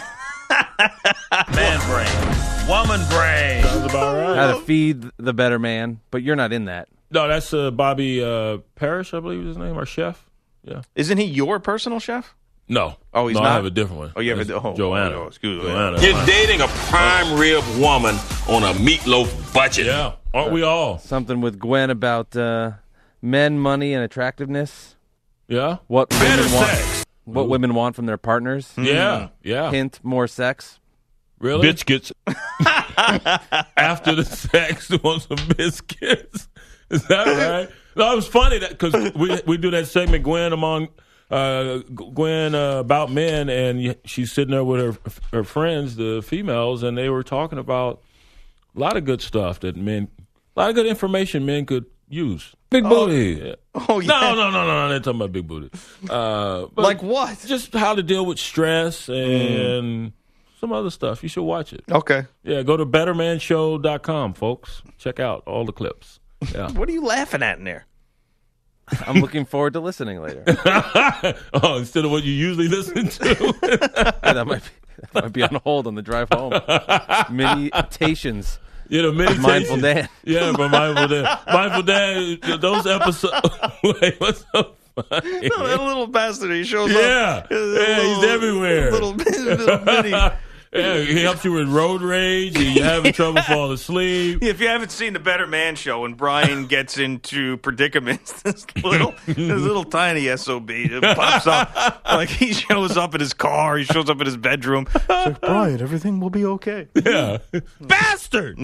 [1.55, 2.69] Man brain.
[2.69, 3.62] Woman brain.
[3.64, 4.37] sounds about right.
[4.37, 6.88] How to feed the better man, but you're not in that.
[7.11, 10.25] No, that's uh, Bobby uh, Parrish, I believe is his name, our chef.
[10.64, 10.83] Yeah.
[10.97, 12.35] Isn't he your personal chef?
[12.68, 12.96] No.
[13.14, 13.52] Oh, he's no, not?
[13.52, 14.12] I have a different one.
[14.16, 15.16] Oh, you have a- That's oh, Joanna.
[15.16, 15.70] oh, excuse me.
[15.70, 16.00] Joanna.
[16.00, 18.16] You're dating a prime rib woman
[18.48, 19.87] on a meatloaf budget.
[19.87, 20.14] Yeah.
[20.35, 20.98] Aren't we all?
[20.98, 22.72] Something with Gwen about uh,
[23.22, 24.96] men, money, and attractiveness.
[25.48, 25.79] Yeah.
[25.87, 26.66] What Better women want.
[26.68, 27.05] sex.
[27.24, 28.72] What women want from their partners.
[28.76, 29.29] Yeah.
[29.42, 29.70] Yeah.
[29.70, 30.79] Hint: more sex.
[31.38, 31.68] Really?
[31.68, 32.12] Bitch gets
[33.76, 36.48] after the sex want some biscuits.
[36.90, 37.68] Is that right?
[37.96, 40.88] No, it was funny that because we we do that segment Gwen among
[41.30, 46.82] uh, Gwen uh, about men, and she's sitting there with her her friends, the females,
[46.82, 48.02] and they were talking about
[48.76, 50.08] a lot of good stuff that men,
[50.56, 52.54] a lot of good information men could use.
[52.70, 53.40] Big booty.
[53.42, 53.54] Yeah.
[53.88, 54.06] Oh, yeah.
[54.08, 55.70] No, no, no, no, I'm not talking about big booty.
[56.10, 57.42] Uh, Like what?
[57.46, 60.12] Just how to deal with stress and
[60.60, 61.22] some other stuff.
[61.22, 61.84] You should watch it.
[61.90, 62.26] Okay.
[62.42, 64.82] Yeah, go to bettermanshow.com, folks.
[64.98, 66.20] Check out all the clips.
[66.52, 66.70] Yeah.
[66.74, 67.86] What are you laughing at in there?
[69.07, 70.44] I'm looking forward to listening later.
[71.55, 73.55] oh, instead of what you usually listen to.
[73.62, 74.70] Yeah, that might be
[75.12, 76.53] that might be on hold on the drive home.
[77.35, 78.59] Meditations.
[78.88, 79.42] You know, meditation.
[79.42, 80.09] Mindful Dan.
[80.25, 81.38] Yeah, but mindful Dan.
[81.53, 82.61] Mindful Dan.
[82.61, 83.49] Those episodes.
[83.83, 84.77] Wait, what's up?
[84.94, 85.49] funny?
[85.49, 87.51] that little bastard, he shows Yeah, up.
[87.51, 88.90] yeah, he's everywhere.
[88.92, 90.14] Little, little bitty.
[90.78, 92.58] Yeah, he helps you with road rage.
[92.58, 94.42] You're having trouble falling asleep.
[94.42, 99.14] If you haven't seen the Better Man show and Brian gets into predicaments, this little,
[99.26, 100.70] this little tiny sob
[101.02, 102.02] pops up.
[102.04, 104.86] Like he shows up in his car, he shows up in his bedroom.
[104.94, 106.88] It's like, Brian, everything will be okay.
[106.94, 107.38] Yeah,
[107.80, 108.58] bastard.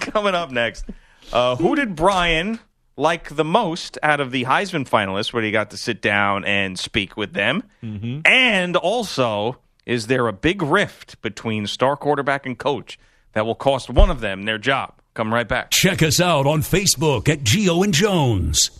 [0.00, 0.84] Coming up next,
[1.32, 2.60] uh, who did Brian
[2.96, 6.78] like the most out of the Heisman finalists, where he got to sit down and
[6.78, 7.64] speak with them?
[7.82, 8.20] Mm-hmm.
[8.24, 12.98] And also, is there a big rift between star quarterback and coach
[13.32, 14.94] that will cost one of them their job?
[15.14, 15.70] Come right back.
[15.70, 18.70] Check us out on Facebook at Gio and Jones.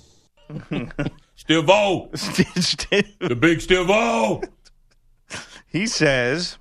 [1.36, 2.12] Still vote.
[2.12, 4.44] the big still vote.
[5.68, 6.56] He says,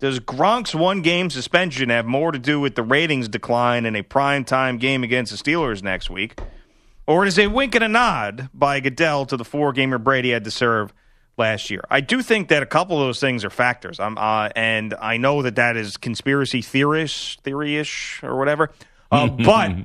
[0.00, 4.02] Does Gronk's one game suspension have more to do with the ratings decline in a
[4.02, 6.38] prime-time game against the Steelers next week?
[7.06, 10.30] Or it is a wink and a nod by Goodell to the four gamer Brady
[10.30, 10.92] had to serve
[11.36, 11.82] last year?
[11.90, 14.00] I do think that a couple of those things are factors.
[14.00, 18.70] I'm, uh, and I know that that is conspiracy theorish, theory-ish or whatever.
[19.10, 19.76] Uh, but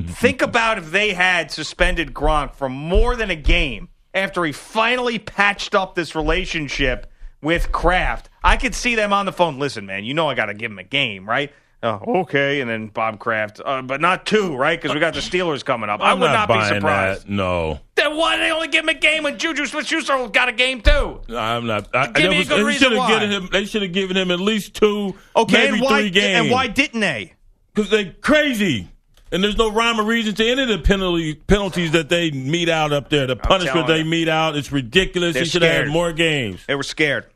[0.00, 5.18] think about if they had suspended Gronk for more than a game after he finally
[5.18, 7.10] patched up this relationship
[7.42, 8.30] with Kraft.
[8.42, 9.58] I could see them on the phone.
[9.58, 11.52] Listen, man, you know I got to give him a game, right?
[11.86, 14.80] Uh, okay, and then Bob Kraft, uh, but not two, right?
[14.80, 16.00] Because we got the Steelers coming up.
[16.00, 17.22] I I'm would not, be buying surprised.
[17.26, 17.30] That.
[17.30, 20.80] No, Then why they only give him a game when Juju Smith-Schuster got a game
[20.80, 21.20] too?
[21.28, 21.94] I'm not.
[21.94, 23.08] I, Give me a good they reason should have why.
[23.20, 23.48] given him.
[23.52, 26.40] They should have given him at least two, Okay, maybe and why, three games.
[26.42, 27.34] and why didn't they?
[27.74, 28.88] Because they're crazy.
[29.32, 32.68] And there's no rhyme or reason to any of the penalty penalties that they mete
[32.68, 33.26] out up there.
[33.26, 34.04] The punishment they you.
[34.04, 35.34] mete out, it's ridiculous.
[35.34, 36.64] They're he should have had more games.
[36.66, 37.26] They were scared.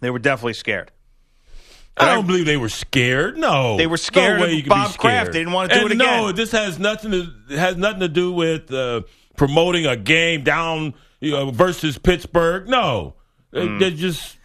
[0.00, 0.90] They were definitely scared.
[1.96, 3.36] I don't believe they were scared.
[3.36, 5.32] No, They were scared No of Bob Kraft.
[5.32, 8.08] They didn't want to do And it No, this has nothing to has nothing to
[8.08, 9.02] do with uh,
[9.36, 12.68] promoting a game down you know, versus Pittsburgh.
[12.68, 13.14] No,
[13.52, 13.78] They- Mm.
[13.78, 14.36] they're just.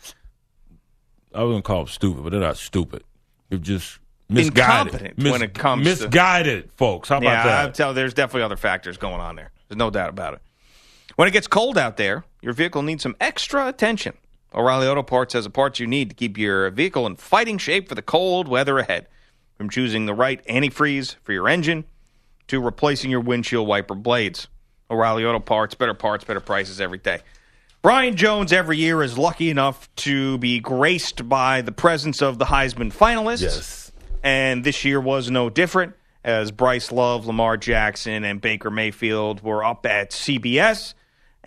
[1.33, 3.03] I was gonna call them stupid, but they're not stupid.
[3.49, 4.93] They're just misguided.
[4.93, 7.09] Incompetent when it comes to- misguided, folks.
[7.09, 7.67] How about yeah, that?
[7.67, 7.93] I tell.
[7.93, 9.51] There's definitely other factors going on there.
[9.69, 10.41] There's no doubt about it.
[11.15, 14.13] When it gets cold out there, your vehicle needs some extra attention.
[14.53, 17.89] O'Reilly Auto Parts has the parts you need to keep your vehicle in fighting shape
[17.89, 19.07] for the cold weather ahead.
[19.55, 21.85] From choosing the right antifreeze for your engine
[22.47, 24.47] to replacing your windshield wiper blades.
[24.89, 27.21] O'Reilly Auto Parts, better parts, better prices every day.
[27.81, 32.45] Brian Jones every year is lucky enough to be graced by the presence of the
[32.45, 33.41] Heisman finalists.
[33.41, 33.91] Yes.
[34.23, 39.63] And this year was no different as Bryce Love, Lamar Jackson, and Baker Mayfield were
[39.63, 40.93] up at CBS.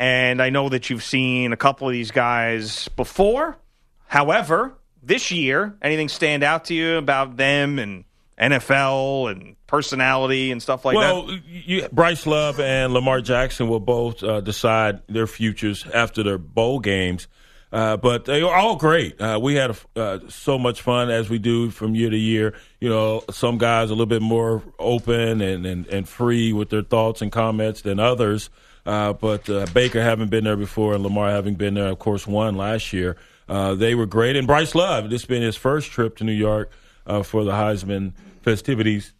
[0.00, 3.58] And I know that you've seen a couple of these guys before.
[4.06, 8.04] However, this year, anything stand out to you about them and
[8.40, 11.42] NFL and personality and stuff like well, that?
[11.44, 16.80] you, Bryce Love and Lamar Jackson will both uh, decide their futures after their bowl
[16.80, 17.28] games.
[17.70, 19.20] Uh, but they were all great.
[19.20, 22.54] Uh, we had uh, so much fun as we do from year to year.
[22.80, 26.82] You know, some guys a little bit more open and, and, and free with their
[26.82, 28.48] thoughts and comments than others.
[28.86, 32.26] Uh, but uh, Baker having been there before and Lamar having been there, of course,
[32.26, 33.16] won last year.
[33.48, 34.36] Uh, they were great.
[34.36, 36.70] And Bryce Love, this been his first trip to New York
[37.06, 38.12] uh, for the Heisman
[38.42, 39.12] festivities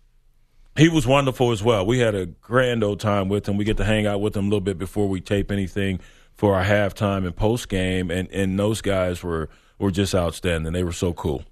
[0.77, 1.85] he was wonderful as well.
[1.85, 3.57] We had a grand old time with him.
[3.57, 6.01] We get to hang out with him a little bit before we tape anything
[6.35, 10.73] for our halftime and post game, and and those guys were were just outstanding.
[10.73, 11.45] They were so cool.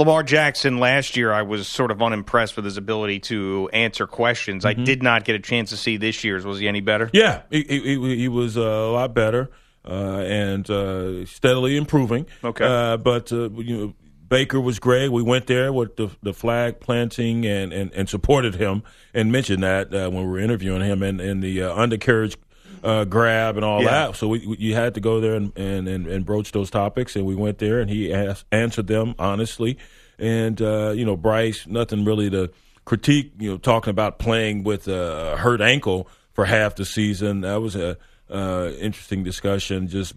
[0.00, 4.64] Lamar Jackson last year, I was sort of unimpressed with his ability to answer questions.
[4.64, 4.80] Mm-hmm.
[4.80, 6.44] I did not get a chance to see this year's.
[6.44, 7.10] Was he any better?
[7.12, 9.50] Yeah, he he, he- was uh, a lot better
[9.84, 12.26] uh, and uh, steadily improving.
[12.42, 12.64] Okay.
[12.64, 13.94] uh, but uh, you know.
[14.28, 15.08] Baker was great.
[15.08, 19.64] We went there with the the flag planting and, and, and supported him and mentioned
[19.64, 22.36] that uh, when we were interviewing him and, and the uh, undercarriage
[22.82, 23.90] uh, grab and all Yeah.
[24.08, 24.16] that.
[24.16, 27.16] So we, we you had to go there and, and, and, and broach those topics,
[27.16, 29.78] and we went there and he asked, answered them honestly.
[30.18, 32.50] And uh, you know, Bryce, nothing really to
[32.84, 33.32] critique.
[33.38, 37.40] You know, talking about playing with a hurt ankle for half the season.
[37.42, 37.96] That was a
[38.30, 39.88] uh, interesting discussion.
[39.88, 40.14] Just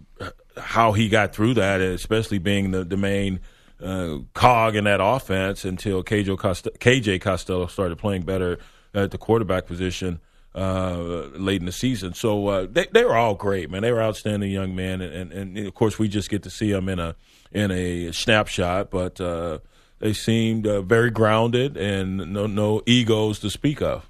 [0.56, 3.40] how he got through that, especially being the the main
[3.82, 8.58] uh, cog in that offense until KJ, Cost- KJ Costello started playing better
[8.94, 10.20] at the quarterback position
[10.54, 12.14] uh, late in the season.
[12.14, 13.82] So uh, they they were all great, man.
[13.82, 16.72] They were outstanding young men, and, and, and of course we just get to see
[16.72, 17.16] them in a
[17.52, 19.20] in a snapshot, but.
[19.20, 19.58] Uh,
[20.00, 24.06] they seemed uh, very grounded and no no egos to speak of.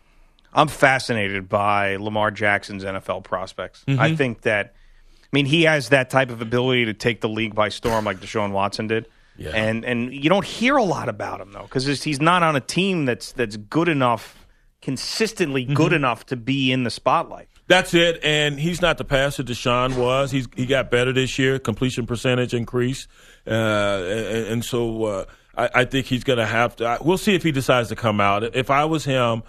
[0.53, 3.85] I'm fascinated by Lamar Jackson's NFL prospects.
[3.87, 3.99] Mhm.
[3.99, 4.75] I think that,
[5.23, 8.19] I mean, he has that type of ability to take the league by storm like
[8.19, 9.07] Deshaun Watson did.
[9.37, 9.51] Yeah.
[9.51, 12.61] And and you don't hear a lot about him though because he's not on a
[12.61, 14.44] team that's that's good enough,
[14.85, 15.97] consistently good Mhm.
[15.97, 17.49] enough to be in the spotlight.
[17.67, 20.31] That's it, and he's not the passer Deshaun was.
[20.31, 23.09] He's he got better this year, completion percentage increase,
[23.47, 25.25] uh, and, and so uh,
[25.57, 26.87] I, I think he's going to have to.
[26.87, 28.45] I, we'll see if he decides to come out.
[28.55, 29.43] If I was him,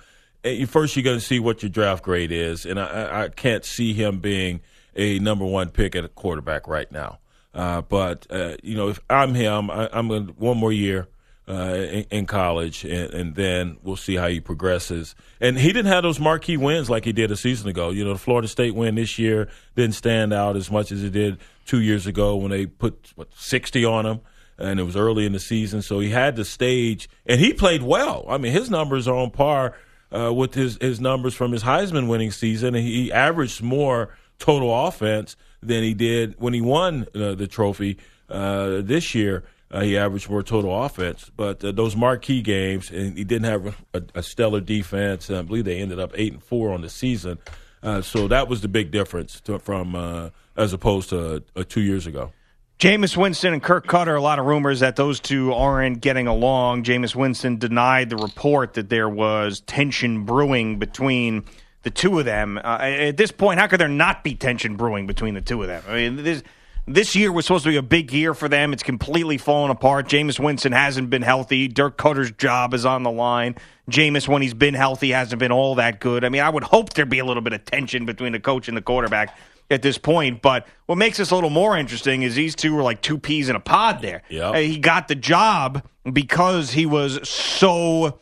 [0.46, 3.66] eh, first you're going to see what your draft grade is, and I, I- can't
[3.66, 4.62] see him being
[4.96, 7.20] a number one pick at a quarterback right now.
[7.54, 11.08] Uh, but uh, you know, if I'm him, I, I'm going one more year
[11.48, 15.16] uh, in, in college, and, and then we'll see how he progresses.
[15.40, 17.92] And he didn't have those marquee wins like he did a season ago.
[17.92, 21.12] You know, the Florida State win this year didn't stand out as much as it
[21.12, 24.20] did two years ago when they put what 60 on him,
[24.58, 25.82] and it was early in the season.
[25.82, 28.26] So he had the stage, and he played well.
[28.28, 29.76] I mean, his numbers are on par
[30.12, 34.88] uh, with his his numbers from his Heisman winning season, and he averaged more total
[34.88, 37.98] offense than he did when he won uh, the trophy
[38.30, 39.44] uh, this year.
[39.76, 43.76] Uh, he averaged more total offense, but uh, those marquee games, and he didn't have
[43.94, 45.28] a, a stellar defense.
[45.30, 47.40] And I believe they ended up eight and four on the season,
[47.84, 51.82] uh, so that was the big difference to, from uh, as opposed to uh, two
[51.82, 52.32] years ago.
[52.80, 56.84] Jameis Winston and Dirk Koetter, a lot of rumors that those two aren't getting along.
[56.84, 61.44] Jameis Winston denied the report that there was tension brewing between
[61.84, 62.58] the two of them.
[62.58, 65.68] Uh, at this point, how could there not be tension brewing between the two of
[65.68, 65.84] them?
[65.86, 66.44] I mean, this
[66.88, 68.74] this year was supposed to be a big year for them.
[68.74, 70.08] It's completely fallen apart.
[70.08, 71.68] Jameis Winston hasn't been healthy.
[71.68, 73.56] Dirk Koetter's job is on the line.
[73.90, 76.24] Jameis, when he's been healthy, hasn't been all that good.
[76.24, 78.68] I mean, I would hope there'd be a little bit of tension between the coach
[78.68, 79.38] and the quarterback
[79.72, 80.42] at this point.
[80.42, 83.50] But what makes this a little more interesting is these two were like two peas
[83.50, 84.24] in a pod there.
[84.30, 84.54] Yep.
[84.54, 88.20] Uh, He got the job because he was so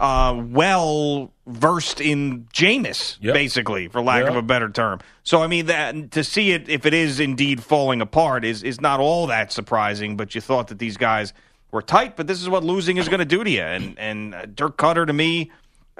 [0.00, 3.34] uh, well versed in Jameis, Yep.
[3.34, 5.00] basically, for lack of a better term.
[5.24, 8.80] So I mean that to see it if it is indeed falling apart is is
[8.80, 10.16] not all that surprising.
[10.16, 11.32] But you thought that these guys
[11.72, 13.62] were tight, but this is what losing is going to do to you.
[13.62, 15.50] And and uh, Dirk Koetter to me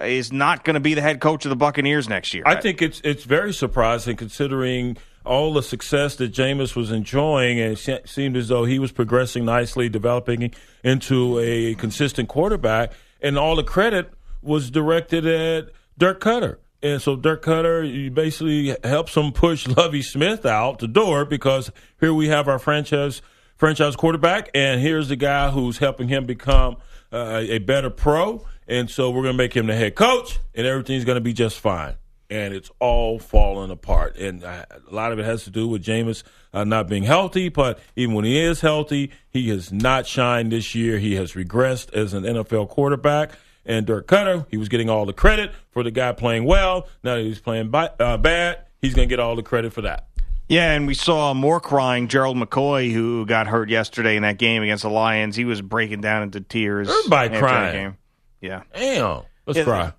[0.01, 2.45] is not going to be the head coach of the Buccaneers next year.
[2.47, 7.79] I think it's it's very surprising considering all the success that Jameis was enjoying, and
[7.79, 13.55] it seemed as though he was progressing nicely, developing into a consistent quarterback, and all
[13.55, 14.13] the credit
[14.43, 16.59] was directed at Dirk Koetter.
[16.83, 21.71] And so Dirk Koetter basically helps him push Lovie Smith out the door because
[22.01, 23.23] here we have our franchise
[23.63, 26.77] franchise quarterback, and here's the guy who's helping him become
[27.13, 28.45] uh, a better pro.
[28.67, 31.33] And so we're going to make him the head coach, and everything's going to be
[31.33, 31.95] just fine.
[32.29, 34.17] And it's all falling apart.
[34.17, 37.51] And uh, a lot of it has to do with Jameis uh, not being healthy.
[37.51, 40.99] But even when he is healthy, he has not shined this year.
[40.99, 43.33] He has regressed as an NFL quarterback.
[43.65, 46.89] And Dirk Koetter, he was getting all the credit for the guy playing well.
[47.05, 49.83] Now that he's playing bi- uh, bad, he's going to get all the credit for
[49.83, 50.09] that.
[50.49, 52.09] Yeah, and we saw more crying.
[52.09, 56.01] Gerald McCoy, who got hurt yesterday in that game against the Lions, he was breaking
[56.01, 56.89] down into tears.
[56.91, 57.97] Everybody crying.
[58.41, 58.63] Yeah.
[58.75, 59.23] Damn.
[59.47, 59.93] Let's Yeah, cry.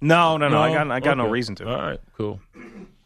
[0.00, 0.60] No, no, no.
[0.60, 1.68] I got, I got no reason to.
[1.68, 2.40] All right, cool.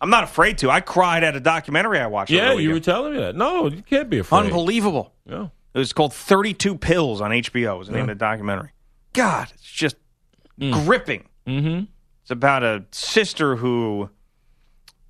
[0.00, 0.70] I'm not afraid to.
[0.70, 2.30] I cried at a documentary I watched.
[2.30, 3.36] Yeah, you were telling me that.
[3.36, 4.44] No, you can't be afraid.
[4.46, 5.12] unbelievable.
[5.28, 5.48] Yeah.
[5.74, 7.78] It was called 32 Pills on HBO.
[7.78, 8.70] Was the name of the documentary.
[9.12, 9.96] God, it's just
[10.60, 10.84] Mm.
[10.84, 11.24] gripping.
[11.46, 11.84] Mm-hmm.
[12.22, 14.10] It's about a sister who,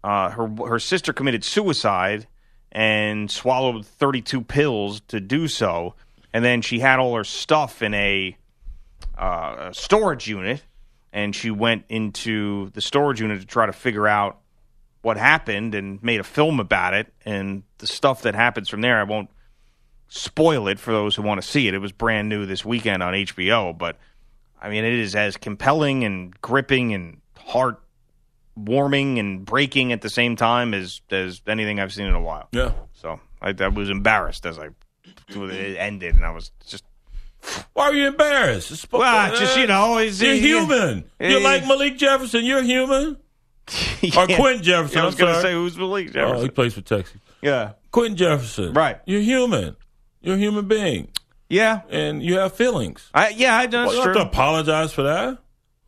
[0.04, 2.28] uh, her her sister committed suicide
[2.70, 5.96] and swallowed 32 pills to do so,
[6.32, 8.36] and then she had all her stuff in a,
[9.18, 10.62] uh, a storage unit,
[11.12, 14.38] and she went into the storage unit to try to figure out
[15.02, 19.00] what happened and made a film about it, and the stuff that happens from there.
[19.00, 19.30] I won't
[20.12, 21.72] spoil it for those who want to see it.
[21.74, 23.96] It was brand new this weekend on HBO, but
[24.60, 27.80] I mean, it is as compelling and gripping and heart
[28.56, 32.48] warming and breaking at the same time as as anything I've seen in a while.
[32.52, 32.72] Yeah.
[32.94, 34.68] So I, I was embarrassed as I
[35.28, 36.84] it ended, and I was just
[37.72, 38.70] Why are you embarrassed?
[38.72, 41.04] It's Well, to- just, you know, you're human.
[41.20, 42.44] You're like Malik Jefferson.
[42.44, 43.16] You're human.
[44.16, 44.96] Or Quinton Jefferson.
[44.98, 46.36] Yeah, I was gonna say who's Malik Jefferson.
[46.36, 47.16] Oh, he plays for Texas.
[47.40, 48.72] yeah, Quinton Jefferson.
[48.72, 48.98] Right.
[49.06, 49.76] You're human.
[50.22, 51.08] You're a human being.
[51.48, 53.08] yeah, And you have feelings.
[53.14, 53.56] I, yeah.
[53.56, 54.22] I that's Well, you don't true.
[54.22, 55.38] have to apologize for that.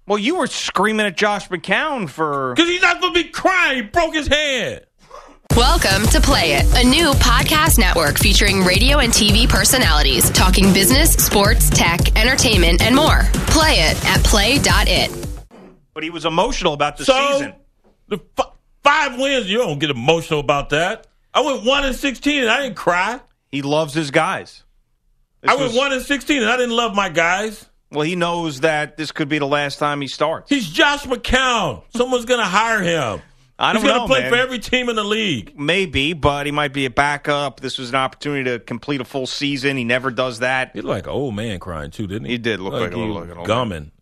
[0.06, 3.76] Well, you were screaming at Josh McCown for Because he's not going to be crying.
[3.76, 4.86] He broke his head.
[5.54, 11.12] Welcome to Play It, a new podcast network featuring radio and TV personalities talking business,
[11.12, 13.20] sports, tech, entertainment, and more.
[13.48, 15.28] Play it at play.it.
[15.92, 17.52] but he was emotional about the So, season.
[18.08, 18.52] the f-
[18.82, 21.06] five wins, you don't get emotional about that.
[21.34, 23.20] I went 1 and 16 and I didn't cry.
[23.52, 24.64] He loves his guys.
[25.42, 27.66] This I was- 1 and 16 and I didn't love my guys.
[27.92, 30.48] Well, he knows that this could be the last time he starts.
[30.48, 31.82] He's Josh McCown.
[31.94, 33.20] Someone's going to hire him.
[33.58, 34.30] I don't He's gonna play man.
[34.30, 35.52] for every team in the league.
[35.56, 37.60] Maybe, but he might be a backup.
[37.60, 39.76] This was an opportunity to complete a full season.
[39.76, 40.70] He never does that.
[40.72, 42.32] He looked like an old man crying too, didn't he?
[42.32, 43.92] He did look like a he like an old gumming.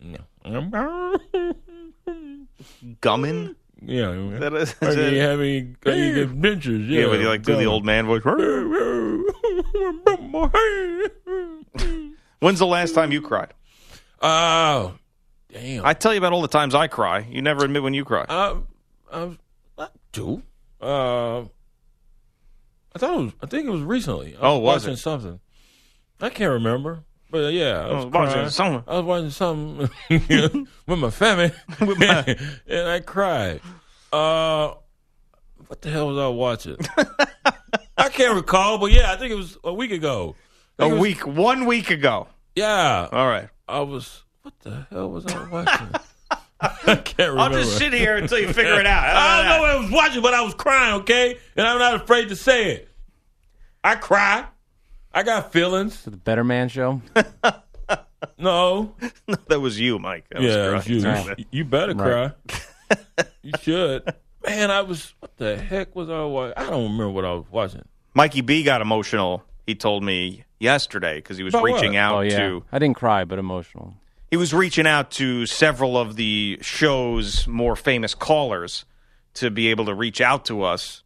[3.00, 3.54] Gumming?
[3.82, 6.88] Yeah, That is- like is it- he having like get dentures.
[6.88, 8.22] Yeah, Yeah, but you like do the old man voice.
[12.40, 13.52] When's the last time you cried?
[14.22, 14.94] Oh,
[15.52, 15.84] damn.
[15.84, 17.20] I tell you about all the times I cry.
[17.30, 18.24] You never admit when you cry.
[18.28, 18.56] Uh,
[19.12, 19.36] I,
[19.78, 20.42] I do.
[20.80, 21.40] Uh,
[22.94, 23.32] I thought it was.
[23.42, 24.36] I think it was recently.
[24.36, 24.98] I Oh, was watching it?
[24.98, 25.40] something.
[26.20, 28.84] I can't remember, but uh, yeah, I Oh, was watching something.
[28.86, 29.90] I was watching something
[30.86, 33.60] with my family, and I cried.
[34.12, 34.74] Uh,
[35.66, 36.76] what the hell was I watching?
[38.00, 40.34] I can't recall, but yeah, I think it was a week ago.
[40.78, 42.28] A think was- week, one week ago.
[42.54, 43.08] Yeah.
[43.12, 43.48] All right.
[43.68, 44.24] I was.
[44.42, 45.88] What the hell was I watching?
[46.60, 47.40] I can't remember.
[47.40, 49.04] I'll just sit here until you figure it out.
[49.16, 51.38] I don't know what I was watching, but I was crying, okay?
[51.56, 52.88] And I'm not afraid to say it.
[53.84, 54.46] I cry.
[55.12, 56.02] I got feelings.
[56.04, 57.00] The Better Man Show.
[58.38, 58.94] No.
[59.48, 60.26] that was you, Mike.
[60.30, 60.76] That was yeah, crying.
[60.76, 61.02] it's you.
[61.02, 61.38] Right.
[61.38, 62.32] You- You better Right.
[62.48, 63.26] cry.
[63.42, 64.14] you should.
[64.44, 65.14] Man, I was.
[65.20, 66.54] What the heck was I watching?
[66.56, 67.84] I don't remember what I was watching.
[68.14, 69.44] Mikey B got emotional.
[69.66, 71.98] He told me yesterday because he was About reaching what?
[71.98, 72.64] out oh yeah, to.
[72.72, 73.94] I didn't cry, but emotional.
[74.30, 78.84] he was reaching out to several of the show's more famous callers
[79.34, 81.02] to be able to reach out to us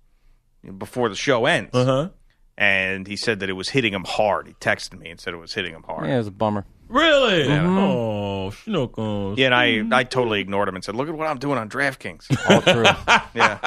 [0.79, 1.71] before the show ends.
[1.75, 2.09] Uh huh.
[2.57, 4.47] And he said that it was hitting him hard.
[4.47, 6.07] He texted me and said it was hitting him hard.
[6.07, 6.65] Yeah, it was a bummer.
[6.95, 7.45] Really?
[7.49, 7.65] Yeah.
[7.65, 7.79] Mm-hmm.
[7.79, 9.37] Oh, schnookums.
[9.37, 11.69] Yeah, and I, I totally ignored him and said, "Look at what I'm doing on
[11.69, 12.83] DraftKings." All true.
[13.35, 13.59] yeah,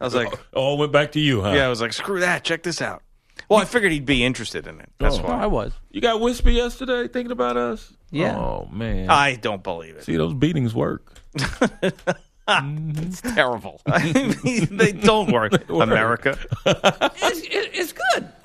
[0.00, 1.52] I was like, All went back to you, huh?
[1.52, 2.44] yeah, I was like, "Screw that!
[2.44, 3.02] Check this out."
[3.48, 4.90] Well, I figured he'd be interested in it.
[4.98, 5.22] That's Oh.
[5.22, 5.72] why I was.
[5.90, 7.92] You got Wispy yesterday thinking about us?
[8.10, 8.36] Yeah.
[8.36, 9.08] Oh, man.
[9.08, 10.04] I don't believe it.
[10.04, 11.14] See, those beatings work.
[12.48, 13.02] Mm-hmm.
[13.06, 13.80] It's terrible.
[13.86, 16.38] they don't work, America.
[16.66, 18.28] it's, it- it's good.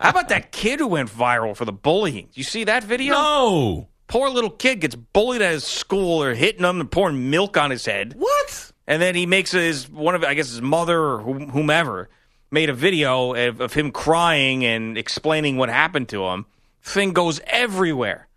[0.00, 2.28] How about that kid who went viral for the bullying?
[2.34, 3.14] You see that video?
[3.14, 3.88] No.
[4.06, 6.20] Poor little kid gets bullied at his school.
[6.20, 8.14] They're hitting him and pouring milk on his head.
[8.16, 8.72] What?
[8.86, 12.10] And then he makes his one of I guess his mother or whomever
[12.50, 16.44] made a video of, of him crying and explaining what happened to him.
[16.82, 18.28] Thing goes everywhere,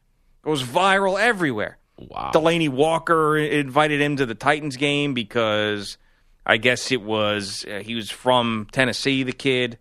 [0.42, 1.78] goes viral everywhere.
[1.98, 2.32] Wow.
[2.34, 5.98] Delanie Walker invited him to the Titans game because
[6.46, 9.24] I guess it was uh, he was from Tennessee.
[9.24, 9.78] The kid,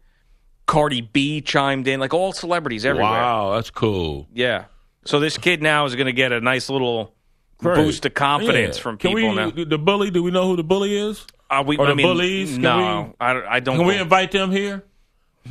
[0.66, 3.10] Cardi B chimed in, like all celebrities everywhere.
[3.10, 4.26] Wow, that's cool.
[4.32, 4.64] Yeah.
[5.04, 7.14] So this kid now is going to get a nice little
[7.58, 7.76] Great.
[7.76, 8.82] boost of confidence Yeah.
[8.82, 9.50] from Can people we, now.
[9.50, 11.24] The bully, do we know who the bully is?
[11.48, 12.52] Are we, or I the mean, bullies?
[12.54, 13.76] Can No, we- I, I don't.
[13.76, 14.84] Can we invite them here?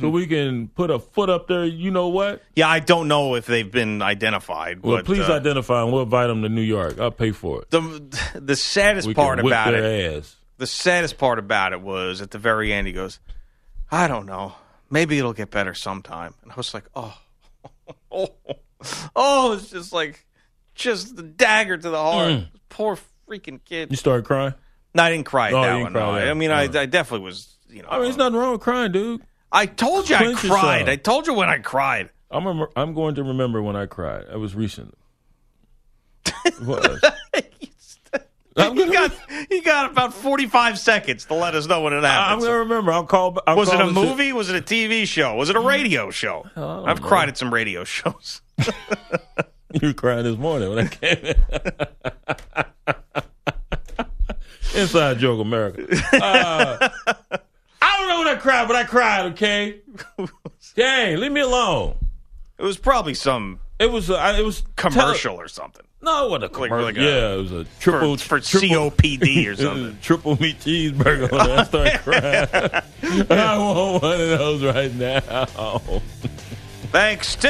[0.00, 2.42] So we can put a foot up there, you know what?
[2.54, 4.82] yeah, I don't know if they've been identified.
[4.82, 6.98] Well, but, please uh, identify and we'll invite them to New York.
[6.98, 7.70] I'll pay for it.
[7.70, 7.80] the
[8.34, 10.16] the saddest We part about it.
[10.16, 10.36] ass.
[10.58, 12.86] The saddest part about it was at the very end.
[12.86, 13.20] He goes,
[13.90, 14.54] "I don't know.
[14.90, 17.16] Maybe it'll get better sometime." And I was like, "Oh,
[18.10, 18.28] oh,
[19.16, 20.24] oh!" It's just like,
[20.74, 22.28] just the dagger to the heart.
[22.32, 22.48] Mm.
[22.70, 23.90] Poor freaking kid.
[23.90, 24.54] You started crying?
[24.94, 25.92] No, I didn't cry at Oh, that you didn't one.
[25.92, 26.30] cry no.
[26.30, 26.62] I mean, I.
[26.62, 27.52] I definitely was.
[27.68, 29.20] You know, I mean, there's nothing wrong with crying, dude.
[29.56, 30.42] I told you I cried.
[30.44, 30.88] yourself.
[30.88, 32.10] I told you when I cried.
[32.30, 32.46] I'm
[32.76, 34.26] I'm going to remember when I cried.
[34.32, 34.96] It was recent.
[36.44, 37.00] It was.
[38.58, 39.12] I'm You got
[39.50, 42.58] you got about forty five seconds to let us know when it I'm going to
[42.58, 42.92] remember.
[42.92, 43.38] I'll call.
[43.46, 44.32] I'll was it a movie?
[44.32, 45.34] Was it a TV show?
[45.36, 46.44] Was it a radio show?
[46.56, 47.06] I've know.
[47.06, 48.40] cried at some radio shows.
[49.82, 51.34] You crying this morning when I came in.
[54.80, 55.86] Inside joke, America.
[56.14, 56.88] Uh,
[57.82, 59.32] I don't know when I cried, but I cried.
[59.32, 59.80] Okay.
[60.76, 61.96] Dang, leave me alone.
[62.58, 63.58] It was probably some.
[63.78, 64.10] It was.
[64.10, 65.84] Uh, it was commercial or something.
[66.02, 66.82] No, wasn't a commercial.
[66.82, 69.98] like a- yeah, it was a triple for triple, COPD or something.
[70.00, 71.32] triple meat cheeseburger.
[71.40, 75.78] I started crying, I want one of those right now.
[76.92, 77.48] Thanks to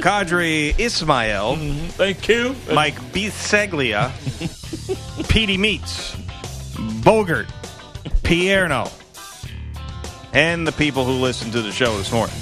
[0.00, 1.56] Kadri Ismail.
[1.96, 2.54] Thank you.
[2.72, 4.12] Mike Biseglia.
[5.28, 6.14] Petey Meats.
[7.02, 7.46] Bogart.
[8.22, 8.92] Pierno.
[10.36, 12.36] And the people who listened to the show this morning.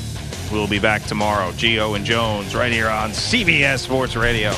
[0.50, 1.52] We'll be back tomorrow.
[1.52, 4.50] Gio and Jones right here on CBS Sports Radio.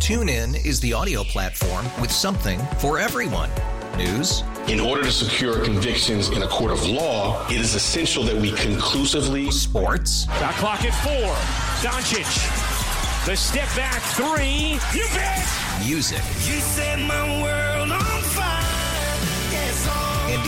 [0.00, 3.48] TuneIn is the audio platform with something for everyone.
[3.96, 8.34] News, In order to secure convictions in a court of law, it is essential that
[8.34, 9.52] we conclusively.
[9.52, 11.32] sports, Shot clock at four.
[11.88, 12.26] Doncic.
[13.24, 14.80] The step back three.
[14.98, 15.46] You bet.
[15.86, 18.51] music, You set my world on fire.